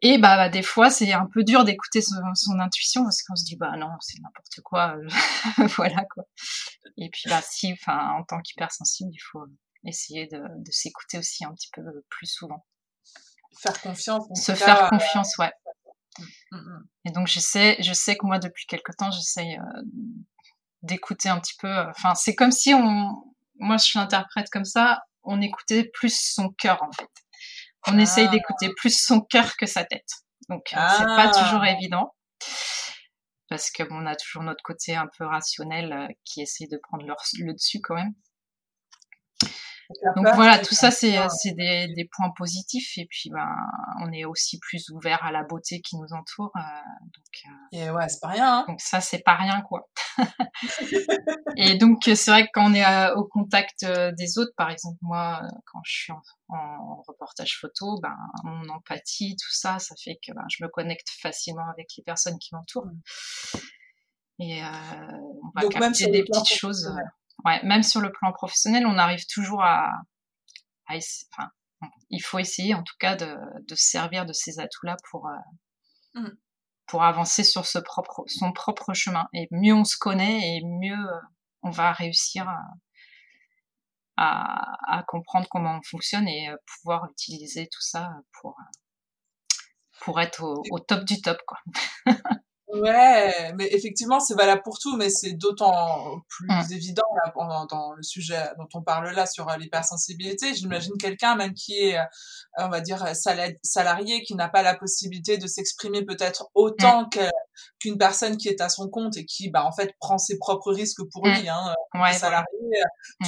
[0.02, 3.46] Et bah, bah, des fois, c'est un peu dur d'écouter son, intuition parce qu'on se
[3.46, 6.24] dit bah non, c'est n'importe quoi, euh, voilà quoi.
[6.98, 9.46] Et puis bah si, enfin en tant qu'hypersensible, il faut
[9.84, 12.66] essayer de, de s'écouter aussi un petit peu plus souvent.
[13.60, 14.26] Faire confiance.
[14.36, 15.52] Se faire euh, confiance, ouais.
[16.20, 16.88] Mm, mm, mm.
[17.06, 19.82] Et donc j'essaie, je sais que moi depuis quelque temps, j'essaie euh,
[20.84, 21.74] d'écouter un petit peu.
[21.90, 26.84] Enfin, c'est comme si on, moi je l'interprète comme ça, on écoutait plus son cœur
[26.84, 27.10] en fait
[27.86, 28.32] on essaye ah.
[28.32, 30.10] d'écouter plus son cœur que sa tête.
[30.50, 31.44] Donc euh, c'est pas ah.
[31.44, 32.14] toujours évident
[33.50, 36.78] parce que bon, on a toujours notre côté un peu rationnel euh, qui essaye de
[36.78, 38.14] prendre le dessus quand même.
[40.16, 41.18] Donc voilà, tout ça c'est
[41.54, 43.56] des, des, points positifs et puis ben
[44.02, 46.52] on est aussi plus ouvert à la beauté qui nous entoure.
[46.56, 46.60] Euh,
[47.02, 48.60] donc, euh, et ouais, c'est pas rien.
[48.60, 48.66] Hein.
[48.68, 49.88] Donc ça c'est pas rien quoi.
[51.58, 53.86] et donc c'est vrai que quand on est euh, au contact
[54.18, 59.36] des autres, par exemple moi quand je suis en, en, reportage photo, ben mon empathie,
[59.38, 62.90] tout ça, ça fait que ben, je me connecte facilement avec les personnes qui m'entourent.
[64.40, 66.92] Et on va donc, capter des petites choses
[67.46, 69.92] ouais, même sur le plan professionnel, on arrive toujours à,
[70.90, 71.50] enfin,
[72.10, 73.36] il faut essayer en tout cas de,
[73.68, 76.30] de se servir de ces atouts-là pour, euh, mmh.
[76.88, 79.28] pour avancer sur ce propre, son propre chemin.
[79.34, 81.20] Et mieux on se connaît et mieux euh,
[81.64, 82.62] on va réussir à,
[84.18, 88.10] à, comprendre comment on fonctionne et euh, pouvoir utiliser tout ça
[88.40, 88.58] pour,
[90.02, 91.60] pour être au, au top du top, quoi.
[92.68, 96.74] Ouais, mais effectivement, c'est valable pour tout, mais c'est d'autant plus mmh.
[96.74, 100.54] évident là, dans, le sujet dont on parle là sur euh, l'hypersensibilité.
[100.54, 102.04] J'imagine quelqu'un même qui est, euh,
[102.58, 103.06] on va dire,
[103.64, 107.30] salarié, qui n'a pas la possibilité de s'exprimer peut-être autant mmh.
[107.80, 110.74] Qu'une personne qui est à son compte et qui, bah, en fait, prend ses propres
[110.74, 111.32] risques pour mmh.
[111.32, 111.50] lui.
[111.50, 111.74] Hein.
[111.96, 112.48] Ouais, salarié,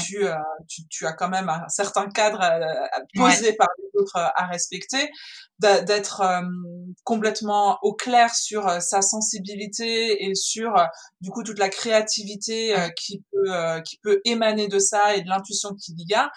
[0.03, 0.35] tu, euh,
[0.67, 2.39] tu, tu, as quand même un certain cadre
[3.15, 5.09] posé par les autres à respecter
[5.59, 6.41] d'être euh,
[7.03, 10.85] complètement au clair sur euh, sa sensibilité et sur euh,
[11.19, 15.75] du coup toute la créativité qui peut qui peut émaner de ça et de l'intuition
[15.75, 16.31] qu'il y a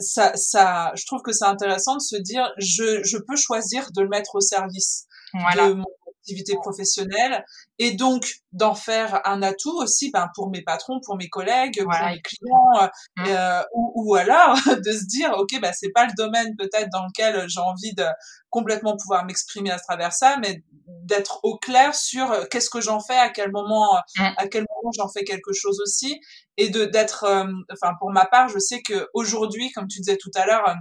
[0.00, 4.02] ça ça je trouve que c'est intéressant de se dire je je peux choisir de
[4.02, 5.84] le mettre au service de mon
[6.22, 7.44] activité professionnelle
[7.78, 11.92] et donc d'en faire un atout aussi ben, pour mes patrons, pour mes collègues, pour
[11.92, 13.24] mes clients, euh, mmh.
[13.28, 17.04] euh ou, ou, alors de se dire ok ben c'est pas le domaine peut-être dans
[17.04, 18.04] lequel j'ai envie de
[18.50, 23.00] complètement pouvoir m'exprimer à travers ça, mais d'être au clair sur euh, qu'est-ce que j'en
[23.00, 24.22] fais, à quel moment, mmh.
[24.36, 26.20] à quel moment j'en fais quelque chose aussi,
[26.58, 30.18] et de d'être, euh, enfin pour ma part, je sais que aujourd'hui, comme tu disais
[30.18, 30.76] tout à l'heure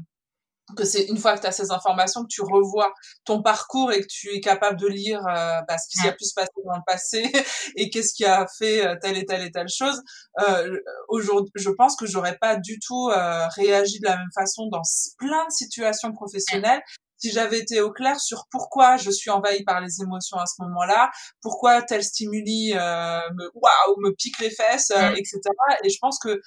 [0.76, 2.94] que c'est une fois que tu as ces informations que tu revois
[3.26, 6.26] ton parcours et que tu es capable de lire euh, bah, ce qui s'est pu
[6.26, 7.32] se passer dans le passé
[7.76, 10.02] et qu'est-ce qui a fait euh, telle et telle et telle chose
[10.48, 10.78] euh,
[11.10, 14.82] aujourd'hui je pense que j'aurais pas du tout euh, réagi de la même façon dans
[15.18, 16.82] plein de situations professionnelles
[17.18, 20.56] si j'avais été au clair sur pourquoi je suis envahie par les émotions à ce
[20.64, 21.12] moment-là,
[21.44, 25.40] pourquoi tel stimuli euh, me waouh me pique les fesses, etc.
[25.84, 26.42] Et je pense que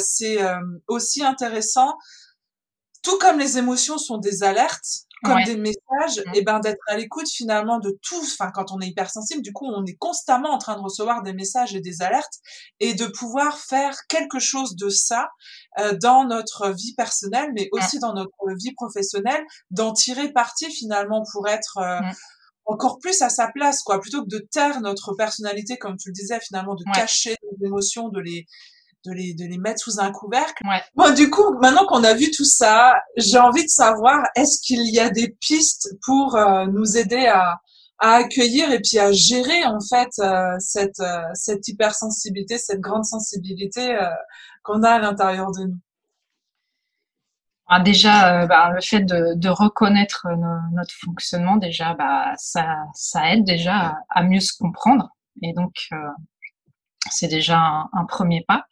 [0.00, 0.38] c'est
[0.88, 1.94] aussi intéressant
[3.06, 6.34] tout comme les émotions sont des alertes, comme des messages, mmh.
[6.34, 8.20] et ben d'être à l'écoute finalement de tout.
[8.20, 11.32] Enfin, quand on est hypersensible, du coup, on est constamment en train de recevoir des
[11.32, 12.34] messages et des alertes,
[12.80, 15.28] et de pouvoir faire quelque chose de ça
[15.78, 17.78] euh, dans notre vie personnelle, mais mmh.
[17.78, 22.12] aussi dans notre vie professionnelle, d'en tirer parti finalement pour être euh, mmh.
[22.64, 26.14] encore plus à sa place, quoi, plutôt que de taire notre personnalité, comme tu le
[26.14, 28.46] disais, finalement, de cacher nos émotions, de les
[29.06, 30.62] de les, de les mettre sous un couvercle.
[30.66, 30.82] Ouais.
[30.94, 34.84] Bon, du coup, maintenant qu'on a vu tout ça, j'ai envie de savoir, est-ce qu'il
[34.92, 37.60] y a des pistes pour euh, nous aider à,
[37.98, 43.04] à accueillir et puis à gérer en fait euh, cette, euh, cette hypersensibilité, cette grande
[43.04, 43.98] sensibilité
[44.62, 45.78] qu'on a à l'intérieur de nous?
[47.68, 50.26] Ah, déjà, bah, le fait de, de reconnaître
[50.72, 55.08] notre fonctionnement, déjà, bah, ça, ça aide déjà à, à mieux se comprendre.
[55.42, 55.74] Et donc,
[57.10, 57.58] c'est déjà
[57.92, 58.66] un, premier pas.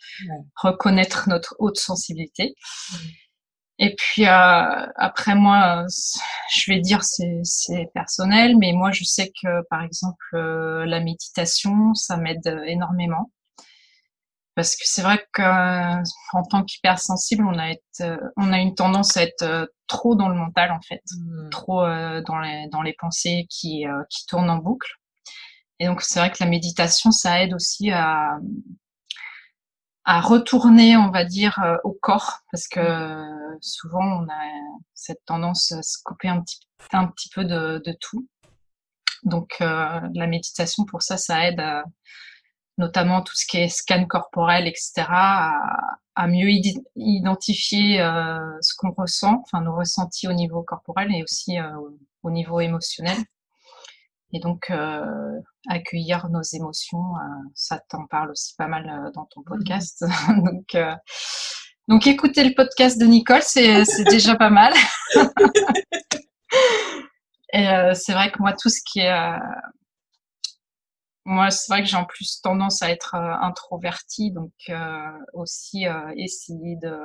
[0.57, 2.55] Reconnaître notre haute sensibilité.
[3.78, 5.85] Et puis euh, après moi,
[6.55, 11.93] je vais dire c'est personnel, mais moi je sais que par exemple euh, la méditation,
[11.95, 13.32] ça m'aide énormément
[14.55, 19.22] parce que c'est vrai qu'en tant qu'hypersensible, on a être, on a une tendance à
[19.22, 21.51] être trop dans le mental en fait, mmh.
[21.51, 24.89] trop dans les dans les pensées qui qui tournent en boucle.
[25.81, 28.39] Et donc, c'est vrai que la méditation, ça aide aussi à,
[30.05, 33.25] à retourner, on va dire, euh, au corps, parce que
[33.61, 34.43] souvent, on a
[34.95, 36.61] cette tendance à se couper un petit,
[36.93, 38.29] un petit peu de, de tout.
[39.25, 41.85] Donc, euh, la méditation, pour ça, ça aide à,
[42.79, 46.49] notamment tout ce qui est scan corporel, etc., à, mieux
[46.95, 51.68] identifier euh, ce qu'on ressent, enfin nos ressentis au niveau corporel et aussi euh,
[52.22, 53.16] au niveau émotionnel.
[54.35, 59.26] Et donc, euh, accueillir nos émotions, euh, ça t'en parle aussi pas mal euh, dans
[59.26, 59.47] ton mhm.
[59.47, 60.05] podcast.
[60.28, 60.76] donc,
[61.87, 64.74] donc, écouter le podcast de Nicole, c'est déjà pas mal.
[67.53, 69.39] Et c'est vrai que moi, tout ce qui est...
[71.24, 74.51] moi, c'est vrai que j'ai en plus tendance à être introvertie, donc
[75.32, 75.85] aussi
[76.16, 76.99] essayer de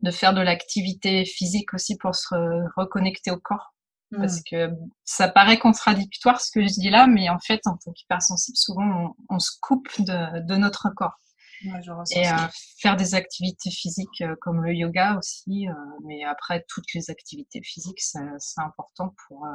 [0.00, 2.34] de faire de l'activité physique aussi pour se
[2.74, 3.74] reconnecter au corps
[4.16, 4.42] parce mmh.
[4.50, 4.70] que
[5.04, 9.14] ça paraît contradictoire ce que je dis là, mais en fait, en tant qu'hypersensible, souvent
[9.28, 11.16] on, se coupe de, de notre corps.
[11.64, 11.80] Ouais,
[12.12, 12.36] et euh,
[12.78, 15.72] faire des activités physiques euh, comme le yoga aussi, euh,
[16.04, 18.18] mais après toutes les activités physiques, c'est
[18.56, 19.46] important pour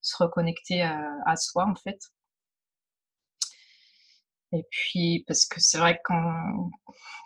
[0.00, 2.00] se reconnecter à, à, soi en fait.
[4.52, 6.12] Et puis, parce que c'est vrai que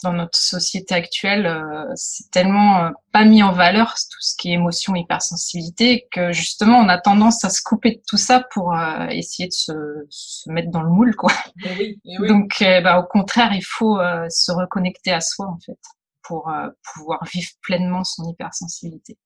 [0.02, 4.50] dans notre société actuelle, euh, c'est tellement euh, pas mis en valeur tout ce qui
[4.50, 8.74] est émotion, hypersensibilité, que justement, on a tendance à se couper de tout ça pour
[8.74, 9.72] euh, essayer de se,
[10.10, 11.32] se, mettre dans le moule, quoi.
[11.78, 12.28] oui, oui.
[12.28, 13.98] Donc, bah, au contraire, il faut
[14.28, 15.78] se reconnecter à soi, en fait,
[16.22, 16.52] pour
[16.92, 19.16] pouvoir vivre pleinement son hypersensibilité.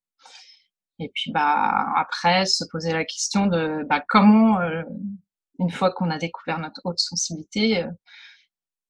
[1.01, 4.59] Et puis, bah, après, se poser la question de bah, comment
[5.59, 7.91] une fois qu'on a découvert notre haute sensibilité, euh,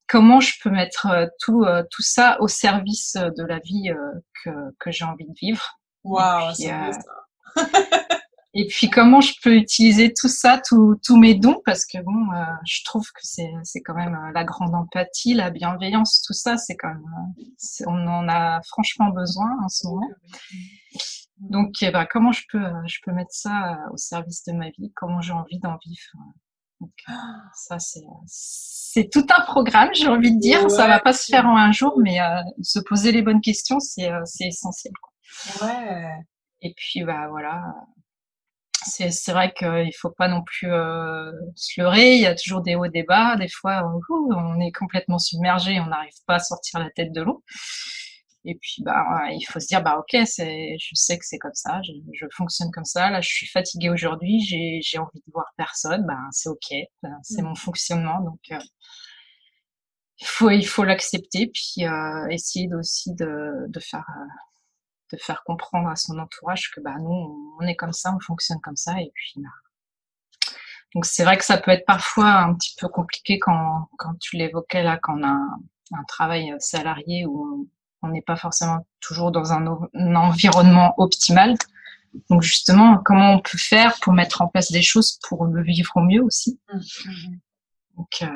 [0.07, 3.91] comment je peux mettre euh, tout, euh, tout ça au service de la vie
[4.43, 4.49] que,
[4.79, 5.79] que j'ai envie de vivre.
[6.03, 7.01] Waouh, c'est ça.
[8.53, 12.27] et puis comment je peux utiliser tout ça, tous mes dons, parce que bon,
[12.65, 16.75] je trouve que c'est, c'est quand même la grande empathie, la bienveillance, tout ça, c'est
[16.75, 17.03] quand même,
[17.87, 20.07] on en a franchement besoin en ce moment.
[21.39, 24.91] Donc, eh ben, comment je peux, je peux mettre ça au service de ma vie,
[24.95, 26.11] comment j'ai envie d'en vivre?
[26.79, 27.13] Donc, euh,
[27.53, 30.69] ça, c'est, c'est tout un programme, j'ai envie de dire.
[30.71, 33.79] ça va pas se faire en un jour, mais euh, se poser les bonnes questions,
[33.79, 34.93] c'est, euh, c'est essentiel.
[35.01, 35.67] Quoi.
[35.67, 36.09] Ouais.
[36.61, 37.61] Et puis, bah voilà.
[38.85, 42.15] C'est, c'est vrai qu'il faut pas non plus euh, se leurrer.
[42.15, 43.35] Il y a toujours des hauts, des bas.
[43.35, 47.43] Des fois, on est complètement submergé, on n'arrive pas à sortir la tête de l'eau.
[48.45, 51.53] Et puis, bah, il faut se dire, bah, ok, c'est, je sais que c'est comme
[51.53, 53.09] ça, je, je, fonctionne comme ça.
[53.09, 56.73] Là, je suis fatiguée aujourd'hui, j'ai, j'ai envie de voir personne, bah, c'est ok,
[57.21, 57.55] c'est mon mmh.
[57.57, 58.21] fonctionnement.
[58.21, 58.59] Donc, euh,
[60.21, 65.43] il faut, il faut l'accepter, puis euh, essayer aussi de, de faire, euh, de faire
[65.45, 69.01] comprendre à son entourage que, bah, nous, on est comme ça, on fonctionne comme ça,
[69.01, 69.49] et puis, bah,
[70.95, 74.37] donc c'est vrai que ça peut être parfois un petit peu compliqué quand, quand tu
[74.37, 75.59] l'évoquais là, quand on a un,
[75.91, 77.69] un travail salarié où
[78.01, 79.65] on, n'est pas forcément toujours dans un,
[80.15, 81.55] environnement optimal.
[82.29, 85.91] Donc justement, comment on peut faire pour mettre en place des choses pour le vivre
[85.95, 86.59] au mieux aussi?
[86.73, 87.37] Mmh, mmh.
[87.97, 88.27] Donc, euh,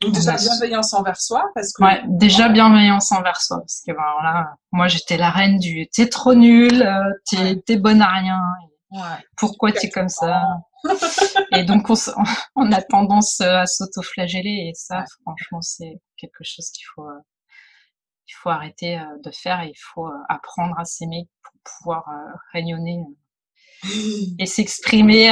[0.00, 4.02] Donc déjà bienveillance envers soi parce que ouais, déjà bienveillance envers soi parce que ben,
[4.22, 7.76] là, moi j'étais la reine du t'es trop nul, euh, t'es ouais.
[7.76, 8.40] bonne à rien.
[8.92, 9.00] Ouais.
[9.36, 10.42] Pourquoi t'es comme ça
[11.52, 11.94] Et donc on,
[12.56, 17.20] on, a tendance à s'auto-flageller et ça, franchement, c'est quelque chose qu'il faut euh,
[18.30, 22.08] il faut arrêter euh, de faire et il faut euh, apprendre à s'aimer pour pouvoir
[22.08, 23.00] euh, rayonner
[24.38, 25.30] et s'exprimer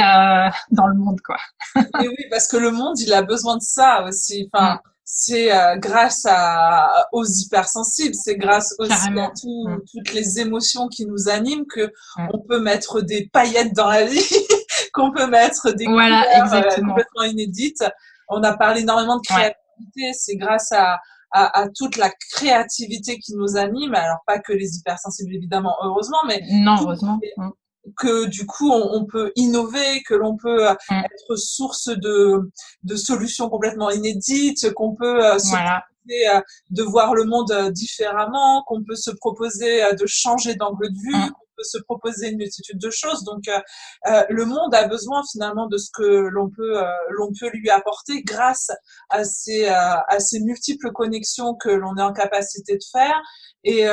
[0.71, 1.37] dans le monde quoi.
[1.75, 4.49] et oui, parce que le monde, il a besoin de ça aussi.
[4.51, 4.79] Enfin, mm.
[5.03, 9.81] c'est grâce à, aux hypersensibles, c'est grâce aussi à mm.
[9.91, 12.29] toutes les émotions qui nous animent que mm.
[12.33, 14.19] on peut mettre des paillettes dans la vie,
[14.93, 17.85] qu'on peut mettre des voilà, couleurs complètement inédites.
[18.29, 20.99] On a parlé énormément de créativité, c'est grâce à
[21.31, 23.93] à, à, toute la créativité qui nous anime.
[23.95, 27.19] Alors pas que les hypersensibles évidemment, heureusement, mais non, heureusement.
[27.37, 27.49] Mm.
[27.97, 31.03] que du coup on, on peut innover, que l'on peut euh, Mm.
[31.05, 32.51] être source de,
[32.83, 35.83] de solutions complètement inédites, qu'on peut euh, se Voilà.
[36.05, 40.89] proposer, euh, de voir le monde euh, différemment, qu'on peut se proposer de changer d'angle
[40.91, 41.31] de vue, Mm.
[41.63, 43.23] Se proposer une multitude de choses.
[43.23, 43.59] Donc euh,
[44.07, 47.69] euh, le monde a besoin finalement de ce que l'on peut euh, l'on peut lui
[47.69, 48.71] apporter grâce
[49.09, 53.21] à ces à ces multiples connexions que l'on est en capacité de faire
[53.63, 53.85] et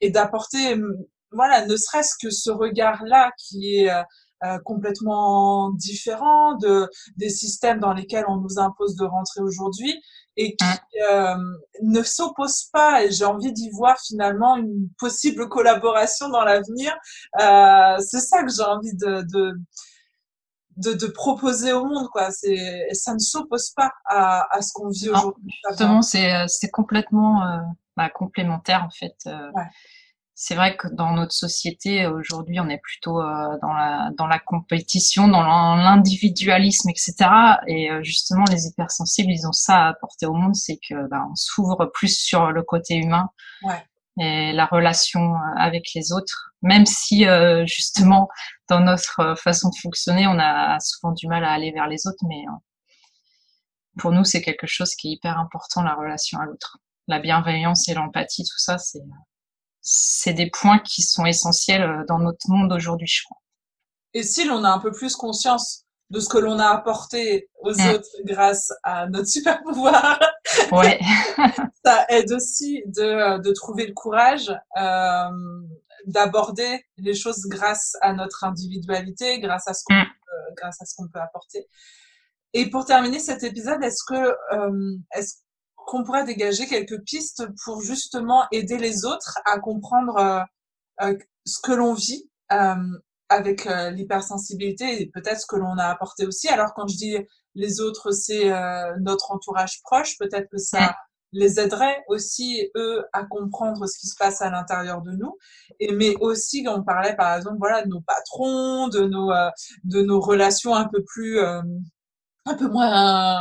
[0.00, 0.80] et d'apporter
[1.32, 3.90] voilà ne serait-ce que ce regard là qui est
[4.64, 9.94] complètement différent de des systèmes dans lesquels on nous impose de rentrer aujourd'hui
[10.36, 11.36] et qui euh,
[11.82, 16.92] ne s'oppose pas et j'ai envie d'y voir finalement une possible collaboration dans l'avenir
[17.40, 19.54] euh, c'est ça que j'ai envie de, de
[20.76, 24.88] de, de proposer au monde quoi c'est ça ne s'oppose pas à, à ce qu'on
[24.88, 27.58] vit aujourd'hui Justement, c'est euh, c'est complètement euh,
[27.96, 29.14] bah, complémentaire en fait.
[29.26, 29.62] Euh, Ouais.
[30.36, 34.40] C'est vrai que dans notre société aujourd'hui, on est plutôt euh, dans la dans la
[34.40, 37.14] compétition, dans l'in- l'individualisme, etc.
[37.68, 41.24] Et euh, justement, les hypersensibles, ils ont ça à apporter au monde, c'est que bah,
[41.30, 43.30] on s'ouvre plus sur le côté humain
[43.62, 43.80] Ouais.
[44.18, 46.50] et la relation euh, avec les autres.
[46.62, 47.26] Même si
[47.66, 48.28] justement,
[48.70, 52.24] dans notre façon de fonctionner, on a souvent du mal à aller vers les autres,
[52.26, 52.42] mais
[53.98, 56.78] pour nous, c'est quelque chose qui est hyper important, la relation à l'autre.
[57.06, 59.02] La bienveillance et l'empathie, tout ça, c'est
[59.84, 63.36] c'est des points qui sont essentiels euh, dans notre monde aujourd'hui, je crois.
[64.14, 67.72] Et si l'on a un peu plus conscience de ce que l'on a apporté aux
[67.74, 67.88] Mm.
[67.90, 70.18] autres grâce à notre super pouvoir,
[70.72, 70.98] Ouais,
[71.84, 75.30] ça aide aussi de, de trouver le courage euh,
[76.06, 80.04] d'aborder les choses grâce à notre individualité, grâce à ce qu'on Mm.
[80.04, 81.66] peut, grâce à ce qu'on peut apporter.
[82.52, 84.14] Et pour terminer cet épisode, est-ce que
[84.54, 85.34] euh, est-ce
[85.86, 90.40] qu'on pourrait dégager quelques pistes pour justement aider les autres à comprendre euh,
[91.02, 92.74] euh, ce que l'on vit euh,
[93.28, 96.48] avec l'hypersensibilité et peut-être ce que l'on a apporté aussi.
[96.48, 97.16] Alors quand je dis
[97.54, 98.50] les autres, c'est
[99.00, 100.94] notre entourage proche, peut-être que ça
[101.34, 105.36] les aiderait aussi eux à comprendre ce qui se passe à l'intérieur de nous
[105.80, 109.50] et mais aussi on parlait par exemple voilà de nos patrons de nos euh,
[109.82, 111.60] de nos relations un peu plus euh,
[112.46, 113.36] un peu moins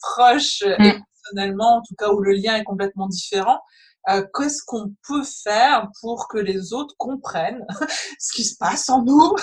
[0.00, 1.00] proches Mm.
[1.32, 3.60] Émotionnellement en tout cas où le lien est complètement différent
[4.08, 7.66] euh, qu'est-ce qu'on peut faire pour que les autres comprennent
[8.20, 9.34] ce qui se passe en nous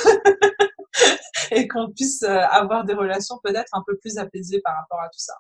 [1.51, 5.09] et qu'on puisse euh, avoir des relations peut-être un peu plus apaisées par rapport à
[5.09, 5.34] tout ça?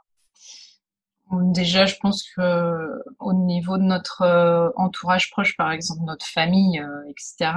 [1.31, 6.79] Déjà, je pense que au niveau de notre euh, entourage proche, par exemple notre famille,
[6.79, 7.51] euh, etc.,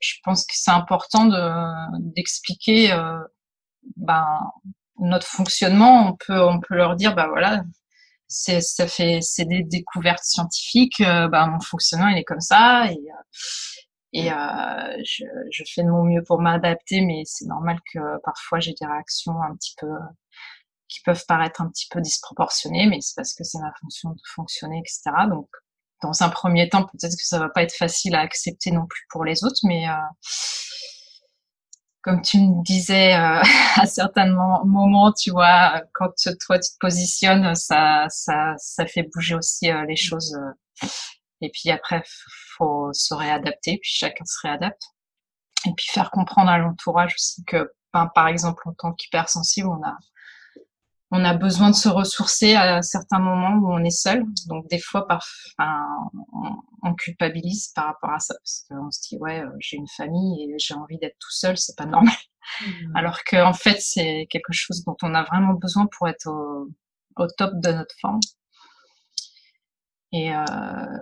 [0.00, 3.18] je pense que c'est important de d'expliquer euh,
[3.96, 4.26] ben,
[4.98, 6.08] notre fonctionnement.
[6.08, 7.62] On peut on peut leur dire bah voilà,
[8.28, 11.00] c'est ça fait c'est des découvertes scientifiques.
[11.00, 13.22] euh, ben, mon fonctionnement il est comme ça et euh,
[14.12, 18.60] et euh, je, je fais de mon mieux pour m'adapter, mais c'est normal que parfois
[18.60, 19.88] j'ai des réactions un petit peu
[20.88, 24.20] qui peuvent paraître un petit peu disproportionnées, mais c'est parce que c'est ma fonction de
[24.34, 25.10] fonctionner, etc.
[25.28, 25.48] Donc,
[26.02, 29.04] dans un premier temps, peut-être que ça va pas être facile à accepter non plus
[29.10, 29.92] pour les autres, mais euh,
[32.06, 33.42] comme tu me disais euh,
[33.82, 36.10] à certains mo- moments, tu vois, quand
[36.46, 40.36] toi tu te positionnes, ça, ça, ça fait bouger aussi euh, les choses.
[40.36, 40.86] euh.
[41.40, 42.02] et puis après,
[42.56, 44.82] faut se réadapter, puis chacun se réadapte.
[45.66, 49.82] Et puis faire comprendre à l'entourage aussi que, ben, par exemple, en tant qu'hypersensible, on
[49.84, 49.96] a
[51.10, 54.24] on a besoin de se ressourcer à certains moments où on est seul.
[54.48, 55.24] Donc des fois, par,
[55.58, 55.86] enfin,
[56.32, 56.50] on,
[56.82, 60.42] on culpabilise par rapport à ça parce qu'on se dit ouais, euh, j'ai une famille
[60.42, 62.14] et j'ai envie d'être tout seul, c'est pas normal.
[62.94, 66.70] Alors que en fait, c'est quelque chose dont on a vraiment besoin pour être au,
[67.16, 68.20] au top de notre forme.
[70.12, 70.44] Et euh,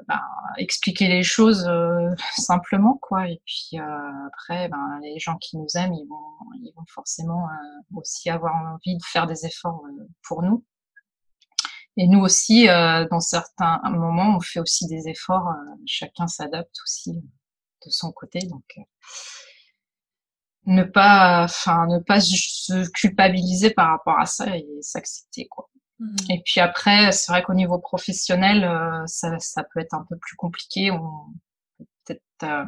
[0.08, 0.20] ben,
[0.56, 3.28] expliquer les choses euh, simplement quoi.
[3.28, 7.44] Et puis euh, après, ben, les gens qui nous aiment, ils vont, ils vont forcément
[7.44, 10.64] euh, aussi avoir envie de faire des efforts euh, pour nous.
[11.96, 15.48] Et nous aussi, euh, dans certains moments, on fait aussi des efforts.
[15.86, 18.40] chacun s'adapte aussi de son côté.
[18.40, 18.64] Donc
[20.66, 25.68] ne pas, enfin, ne pas se culpabiliser par rapport à ça et s'accepter quoi.
[26.04, 26.16] Mhm.
[26.30, 30.16] Et puis après, c'est vrai qu'au niveau professionnel, euh, ça, ça peut être un peu
[30.18, 30.90] plus compliqué.
[30.90, 31.00] On
[31.78, 32.64] peut peut-être euh,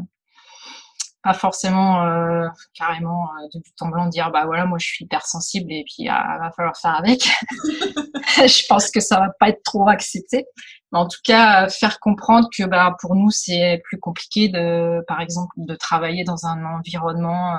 [1.27, 5.05] pas forcément euh, carrément euh, de but en blanc dire bah voilà, moi je suis
[5.05, 7.29] hypersensible et puis ah, va falloir faire avec.
[8.37, 10.47] je pense que ça va pas être trop accepté.
[10.93, 15.21] Mais en tout cas, faire comprendre que bah pour nous c'est plus compliqué de, par
[15.21, 17.59] exemple, de travailler dans un environnement euh,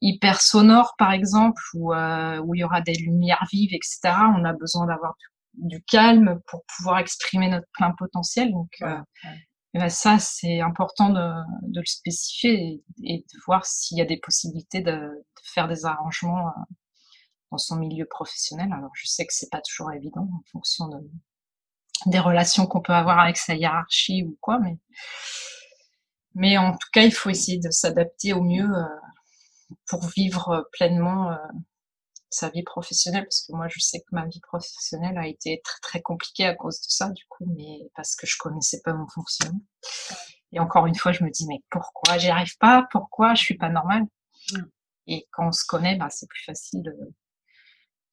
[0.00, 4.44] hyper sonore par exemple où, euh, où il y aura des lumières vives etc on
[4.44, 8.52] a besoin d'avoir du du calme pour pouvoir exprimer notre plein potentiel.
[8.52, 8.82] Donc,
[9.72, 11.32] ben ça, c'est important de,
[11.68, 15.84] de, le spécifier et, de voir s'il y a des possibilités de, de, faire des
[15.84, 16.52] arrangements
[17.52, 18.72] dans son milieu professionnel.
[18.72, 20.98] Alors, je sais que c'est pas toujours évident en fonction de,
[22.06, 24.78] des relations qu'on peut avoir avec sa hiérarchie ou quoi, mais
[26.36, 28.84] mais en tout cas, il faut essayer de s'adapter au mieux euh,
[29.88, 31.36] pour vivre pleinement euh,
[32.30, 35.80] sa vie professionnelle, parce que moi, je sais que ma vie professionnelle a été très
[35.80, 39.08] très compliquée à cause de ça, du coup, mais parce que je connaissais pas mon
[39.08, 39.60] fonctionnement.
[40.52, 42.18] Et encore une fois, je me dis mais pourquoi?
[42.18, 43.34] J'y arrive pas Pourquoi?
[43.34, 44.04] Je suis pas normale
[44.52, 44.58] mmh.
[45.06, 46.92] Et quand on se connaît, bah, c'est plus facile de,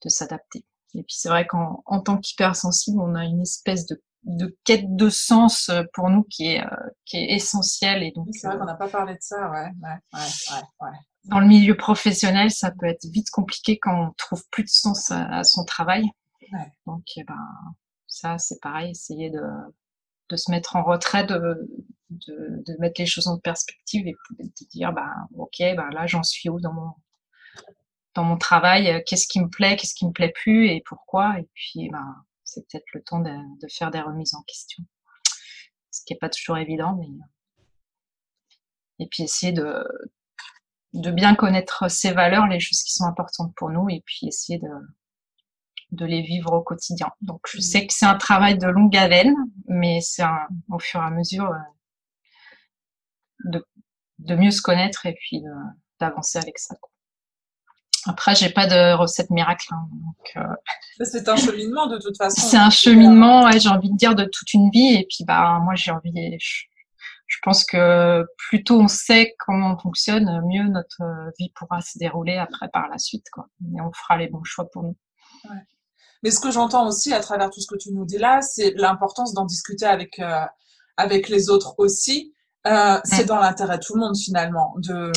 [0.03, 0.65] de s'adapter.
[0.95, 4.95] Et puis c'est vrai qu'en en tant qu'hypersensible, on a une espèce de, de, quête
[4.95, 8.03] de sens euh, pour nous qui est, euh, qui est essentielle.
[8.03, 10.97] Et donc, c'est vrai qu'on n'a pas parlé de ça, ouais, ouais, ouais, ouais,
[11.27, 15.11] Dans le milieu professionnel, ça peut être vite compliqué quand on trouve plus de sens
[15.11, 16.03] à, son travail.
[16.85, 17.47] Donc, eh ben,
[18.07, 19.41] ça, c'est pareil, essayer de,
[20.29, 21.69] de se mettre en retrait, de,
[22.09, 26.23] de, de, mettre les choses en perspective et de dire, bah, ok, bah, là, j'en
[26.23, 26.91] suis où dans mon,
[28.15, 30.67] dans mon travail, qu'est-ce qui me plaît, qu'est-ce qui me plaît plus?
[30.69, 31.39] Et pourquoi?
[31.39, 32.15] Et puis, ben,
[32.45, 33.31] c'est peut-être le temps de,
[33.69, 34.83] faire des remises en question.
[35.91, 37.09] Ce qui n'est pas toujours évident, mais.
[38.99, 39.85] Et puis essayer de,
[40.97, 44.59] de bien connaître ses valeurs, les choses qui sont importantes pour nous, et puis essayer
[44.59, 44.69] de,
[45.91, 47.09] de les vivre au quotidien.
[47.21, 49.35] Donc je sais que c'est un travail de longue haleine,
[49.67, 50.23] mais c'est
[50.69, 51.57] au fur et à mesure euh,
[53.45, 53.65] de,
[54.19, 55.43] de mieux se connaître et puis
[55.99, 56.75] d'avancer avec ça.
[58.05, 59.67] Après, j'ai pas de recette miracle.
[59.71, 59.87] Hein,
[60.37, 62.41] euh, C'est un cheminement de toute façon.
[62.41, 64.93] C'est un cheminement, ouais, j'ai envie de dire, de toute une vie.
[64.93, 66.37] Et puis, bah, moi, j'ai envie.
[66.39, 66.63] Je,
[67.43, 71.01] pense que plus tôt on sait comment on fonctionne, mieux notre
[71.39, 73.47] vie pourra se dérouler après par la suite, quoi.
[73.61, 74.95] Et on fera les bons choix pour nous.
[75.49, 75.57] Ouais.
[76.23, 78.73] Mais ce que j'entends aussi à travers tout ce que tu nous dis là, c'est
[78.75, 80.45] l'importance d'en discuter avec euh,
[80.95, 82.33] avec les autres aussi.
[82.65, 83.27] Euh, c'est mm.
[83.27, 85.11] dans l'intérêt de tout le monde finalement de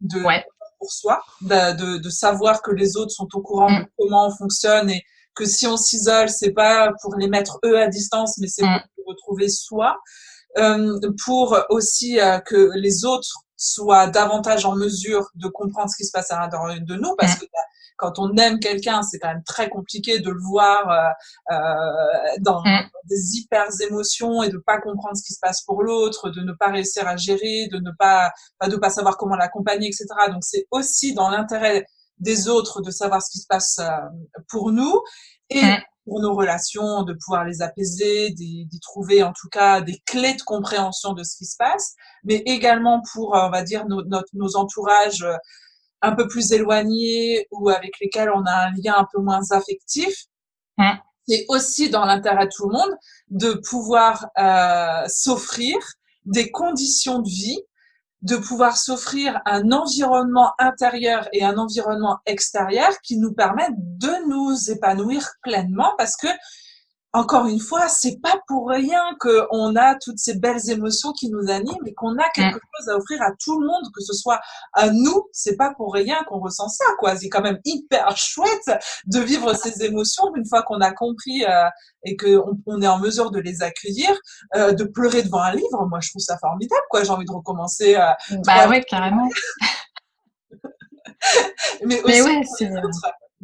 [0.00, 0.44] de ouais
[0.88, 3.86] soi, de, de, savoir que les autres sont au courant de mm.
[3.98, 5.02] comment on fonctionne et
[5.34, 8.82] que si on s'isole, c'est pas pour les mettre eux à distance, mais c'est mm.
[8.94, 9.96] pour retrouver soi.
[10.56, 16.04] Euh, pour aussi euh, que les autres soient davantage en mesure de comprendre ce qui
[16.04, 17.58] se passe à l'intérieur de nous, parce que bah,
[17.96, 22.62] quand on aime quelqu'un, c'est quand même très compliqué de le voir euh, euh dans,
[23.04, 26.52] des hyper émotions et de pas comprendre ce qui se passe pour l'autre, de ne
[26.52, 28.32] pas réussir à gérer, de ne pas,
[28.66, 30.06] de pas savoir comment l'accompagner, etc.
[30.30, 31.86] Donc c'est aussi dans l'intérêt
[32.18, 33.80] des autres de savoir ce qui se passe
[34.48, 35.02] pour nous
[35.50, 35.60] et.
[36.04, 40.42] Pour nos relations, de pouvoir les apaiser, d'y trouver en tout cas des clés de
[40.42, 41.94] compréhension de ce qui se passe,
[42.24, 44.02] mais également pour, on va dire, nos,
[44.34, 45.26] nos entourages
[46.04, 50.26] un peu plus éloignés ou avec lesquels on a un lien un peu moins affectif.
[51.26, 52.94] C'est aussi dans l'intérêt de tout le monde
[53.28, 55.76] de pouvoir euh, s'offrir
[56.26, 57.62] des conditions de vie,
[58.24, 64.70] de pouvoir s'offrir un environnement intérieur et un environnement extérieur qui nous permettent de nous
[64.70, 66.28] épanouir pleinement parce que
[67.14, 71.48] encore une fois, c'est pas pour rien qu'on a toutes ces belles émotions qui nous
[71.48, 72.68] animent et qu'on a quelque mm.
[72.76, 74.40] chose à offrir à tout le monde, que ce soit
[74.72, 77.16] à nous, c'est pas pour rien qu'on ressent ça, quoi.
[77.16, 78.68] C'est quand même hyper chouette
[79.06, 81.68] de vivre ces émotions une fois qu'on a compris euh,
[82.04, 84.10] et qu'on on est en mesure de les accueillir,
[84.56, 85.86] euh, de pleurer devant un livre.
[85.88, 87.04] Moi, je trouve ça formidable, quoi.
[87.04, 87.94] J'ai envie de recommencer.
[87.94, 88.10] Euh,
[88.44, 89.28] bah ouais, carrément.
[91.84, 92.68] Mais, aussi ouais, c'est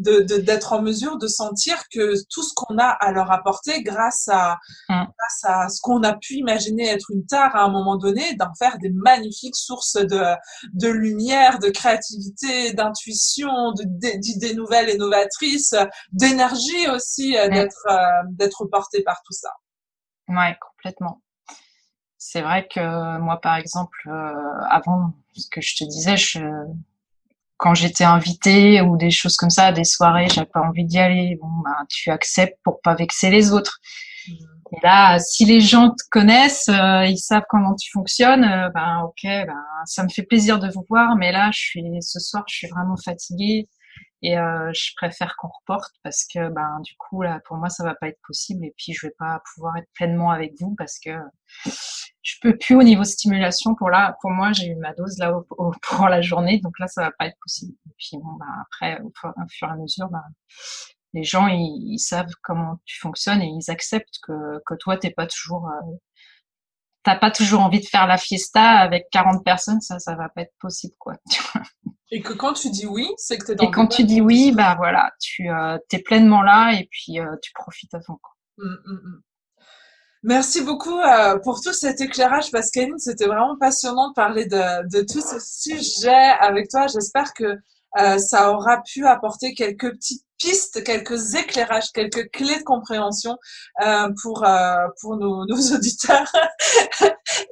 [0.00, 4.28] de d'être en mesure de sentir que tout ce qu'on a à leur apporter grâce
[4.28, 5.04] à mm.
[5.04, 8.52] grâce à ce qu'on a pu imaginer être une tare à un moment donné d'en
[8.58, 10.22] faire des magnifiques sources de
[10.72, 15.74] de lumière de créativité d'intuition d'idées nouvelles et novatrices
[16.12, 17.52] d'énergie aussi euh, mm.
[17.52, 19.50] d'être euh, d'être porté par tout ça
[20.28, 21.20] ouais complètement
[22.16, 26.40] c'est vrai que moi par exemple euh, avant ce que je te disais je
[27.60, 31.38] quand j'étais invitée ou des choses comme ça, des soirées, j'avais pas envie d'y aller.
[31.40, 33.78] Bon, bah, tu acceptes pour pas vexer les autres.
[34.26, 34.32] Mmh.
[34.72, 39.02] Et là, si les gens te connaissent, euh, ils savent comment tu fonctionnes, euh, ben
[39.04, 42.44] ok, ben ça me fait plaisir de vous voir, mais là, je suis ce soir,
[42.48, 43.68] je suis vraiment fatiguée
[44.22, 47.84] et euh, je préfère qu'on reporte parce que ben du coup là, pour moi, ça
[47.84, 50.98] va pas être possible et puis je vais pas pouvoir être pleinement avec vous parce
[50.98, 51.10] que
[52.22, 55.32] je peux plus au niveau stimulation pour là pour moi j'ai eu ma dose là
[55.82, 57.74] pour la journée donc là ça va pas être possible.
[57.86, 59.12] Et puis bon bah après au,
[59.48, 60.24] fur et à mesure bah,
[61.14, 65.26] les gens ils, savent comment tu fonctionnes et ils acceptent que que toi t'es pas
[65.26, 65.92] toujours euh,
[67.04, 70.42] t'as pas toujours envie de faire la fiesta avec 40 personnes ça ça va pas
[70.42, 71.16] être possible quoi
[72.12, 74.20] Et que quand tu dis oui, c'est que tu es dans Et quand tu dis
[74.20, 78.18] oui, bah voilà, tu euh, es pleinement là et puis euh, tu profites à fond.
[78.20, 78.32] Quoi.
[78.58, 79.22] Mmh, mmh, mmh.
[80.22, 82.98] Merci beaucoup euh, pour tout cet éclairage, Pascaline.
[82.98, 86.86] C'était vraiment passionnant de parler de, de tout ce sujet avec toi.
[86.88, 87.56] J'espère que
[87.98, 93.36] euh, ça aura pu apporter quelques petites pistes, quelques éclairages, quelques clés de compréhension
[93.84, 96.32] euh, pour euh, pour nos, nos auditeurs.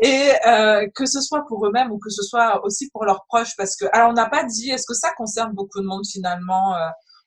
[0.03, 3.55] Et euh, que ce soit pour eux-mêmes ou que ce soit aussi pour leurs proches
[3.57, 6.75] parce que alors on n'a pas dit est-ce que ça concerne beaucoup de monde finalement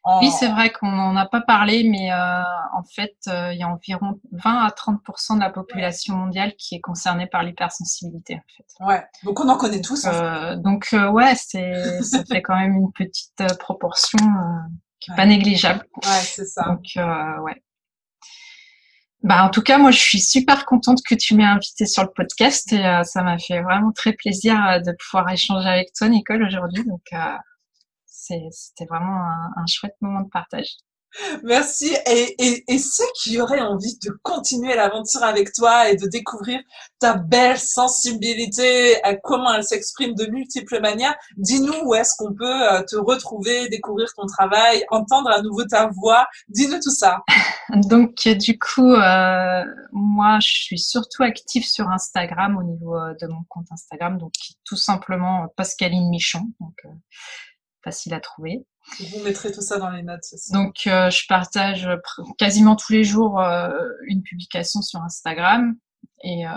[0.08, 2.42] euh, oui, c'est vrai qu'on n'en a pas parlé, mais euh,
[2.74, 6.76] en fait, euh, il y a environ 20 à 30% de la population mondiale qui
[6.76, 8.36] est concernée par l'hypersensibilité.
[8.36, 8.86] En fait.
[8.86, 10.06] Ouais, donc on en connaît tous.
[10.06, 14.18] Euh, donc euh, ouais, c'est ça fait quand même une petite euh, proportion
[15.00, 15.86] qui est pas négligeable.
[16.04, 16.64] Ouais, c'est ça.
[16.64, 16.86] Donc
[17.44, 17.64] ouais.
[19.24, 22.10] Bah, en tout cas, moi, je suis super contente que tu m'aies invitée sur le
[22.10, 26.84] podcast et ça m'a fait vraiment très plaisir de pouvoir échanger avec toi, Nicole, aujourd'hui.
[26.86, 27.04] Donc,
[28.22, 29.20] c'était vraiment
[29.58, 30.78] un, chouette moment de partage.
[31.44, 31.94] Merci.
[32.08, 36.60] Et, et, et, ceux qui auraient envie de continuer l'aventure avec toi et de découvrir
[37.00, 42.72] ta belle sensibilité, à comment elle s'exprime de multiples manières, dis-nous où est-ce qu'on peut
[42.72, 46.28] euh, te retrouver, découvrir ton travail, entendre à nouveau ta voix.
[46.48, 47.24] Dis-nous tout ça.
[47.76, 53.28] Donc, du coup, euh, moi, je suis surtout active sur Instagram au niveau euh, de
[53.28, 54.34] mon compte Instagram, donc
[54.66, 56.42] tout simplement Pascaline Michon.
[56.60, 56.76] Donc,
[57.84, 58.66] facile à trouver.
[59.12, 60.24] Vous mettrez tout ça dans les notes.
[60.52, 61.90] Donc, euh, je partage
[62.38, 63.72] quasiment tous les jours euh,
[64.08, 65.76] une publication sur Instagram.
[66.24, 66.52] Et euh,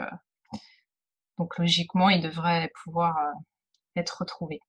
[1.39, 4.61] donc logiquement, il devrait pouvoir euh, être retrouvé.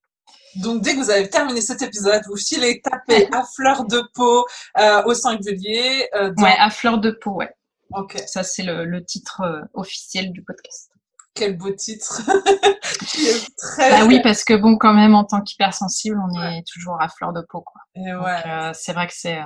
[0.55, 4.45] Donc dès que vous avez terminé cet épisode, vous filez taper à fleur de peau
[4.79, 6.07] euh, au singulier.
[6.15, 7.49] Euh, Ouais, à fleur de peau, ouais.
[7.91, 8.21] Ok.
[8.27, 10.91] Ça c'est le, titre euh, officiel du podcast.
[11.33, 12.21] Quel beau titre.
[13.57, 13.89] très...
[13.89, 17.33] Bah oui, parce que bon, quand même, en tant qu'hypersensible, on est toujours à fleur
[17.33, 17.81] de peau, quoi.
[17.95, 18.71] Et ouais.
[18.75, 19.39] c'est vrai que c'est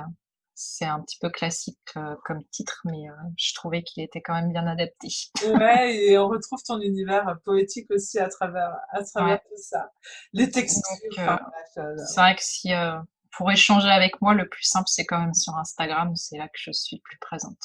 [0.60, 4.34] c'est un petit peu classique euh, comme titre, mais euh, je trouvais qu'il était quand
[4.34, 5.06] même bien adapté.
[5.46, 9.92] ouais, et on retrouve ton univers poétique aussi à travers, à travers tout ça.
[10.32, 10.82] Les textures.
[11.78, 12.72] Euh, c'est vrai que si
[13.36, 16.16] pour échanger avec moi, le plus simple, c'est quand même sur Instagram.
[16.16, 17.58] C'est là que je suis plus présente.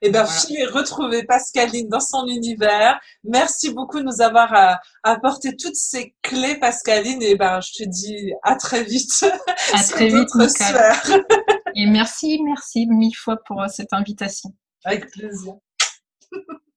[0.00, 0.70] Et eh bien, voilà.
[0.70, 3.00] retrouver Pascaline dans son univers.
[3.24, 7.22] Merci beaucoup de nous avoir apporté toutes ces clés, Pascaline.
[7.22, 9.24] Et ben, je te dis à très vite.
[9.72, 10.28] À très vite,
[11.76, 14.50] Et merci, merci mille fois pour euh, cette invitation.
[14.84, 15.54] Avec plaisir.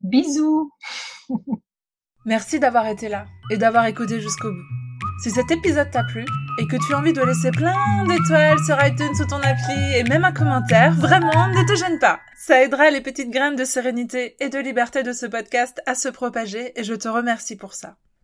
[0.02, 0.72] Bisous.
[2.26, 5.24] Merci d'avoir été là et d'avoir écouté jusqu'au bout.
[5.24, 6.26] Si cet épisode t'a plu
[6.60, 10.04] et que tu as envie de laisser plein d'étoiles sur iTunes sous ton appli et
[10.04, 12.20] même un commentaire, vraiment, ne te gêne pas.
[12.36, 16.10] Ça aidera les petites graines de sérénité et de liberté de ce podcast à se
[16.10, 17.96] propager et je te remercie pour ça.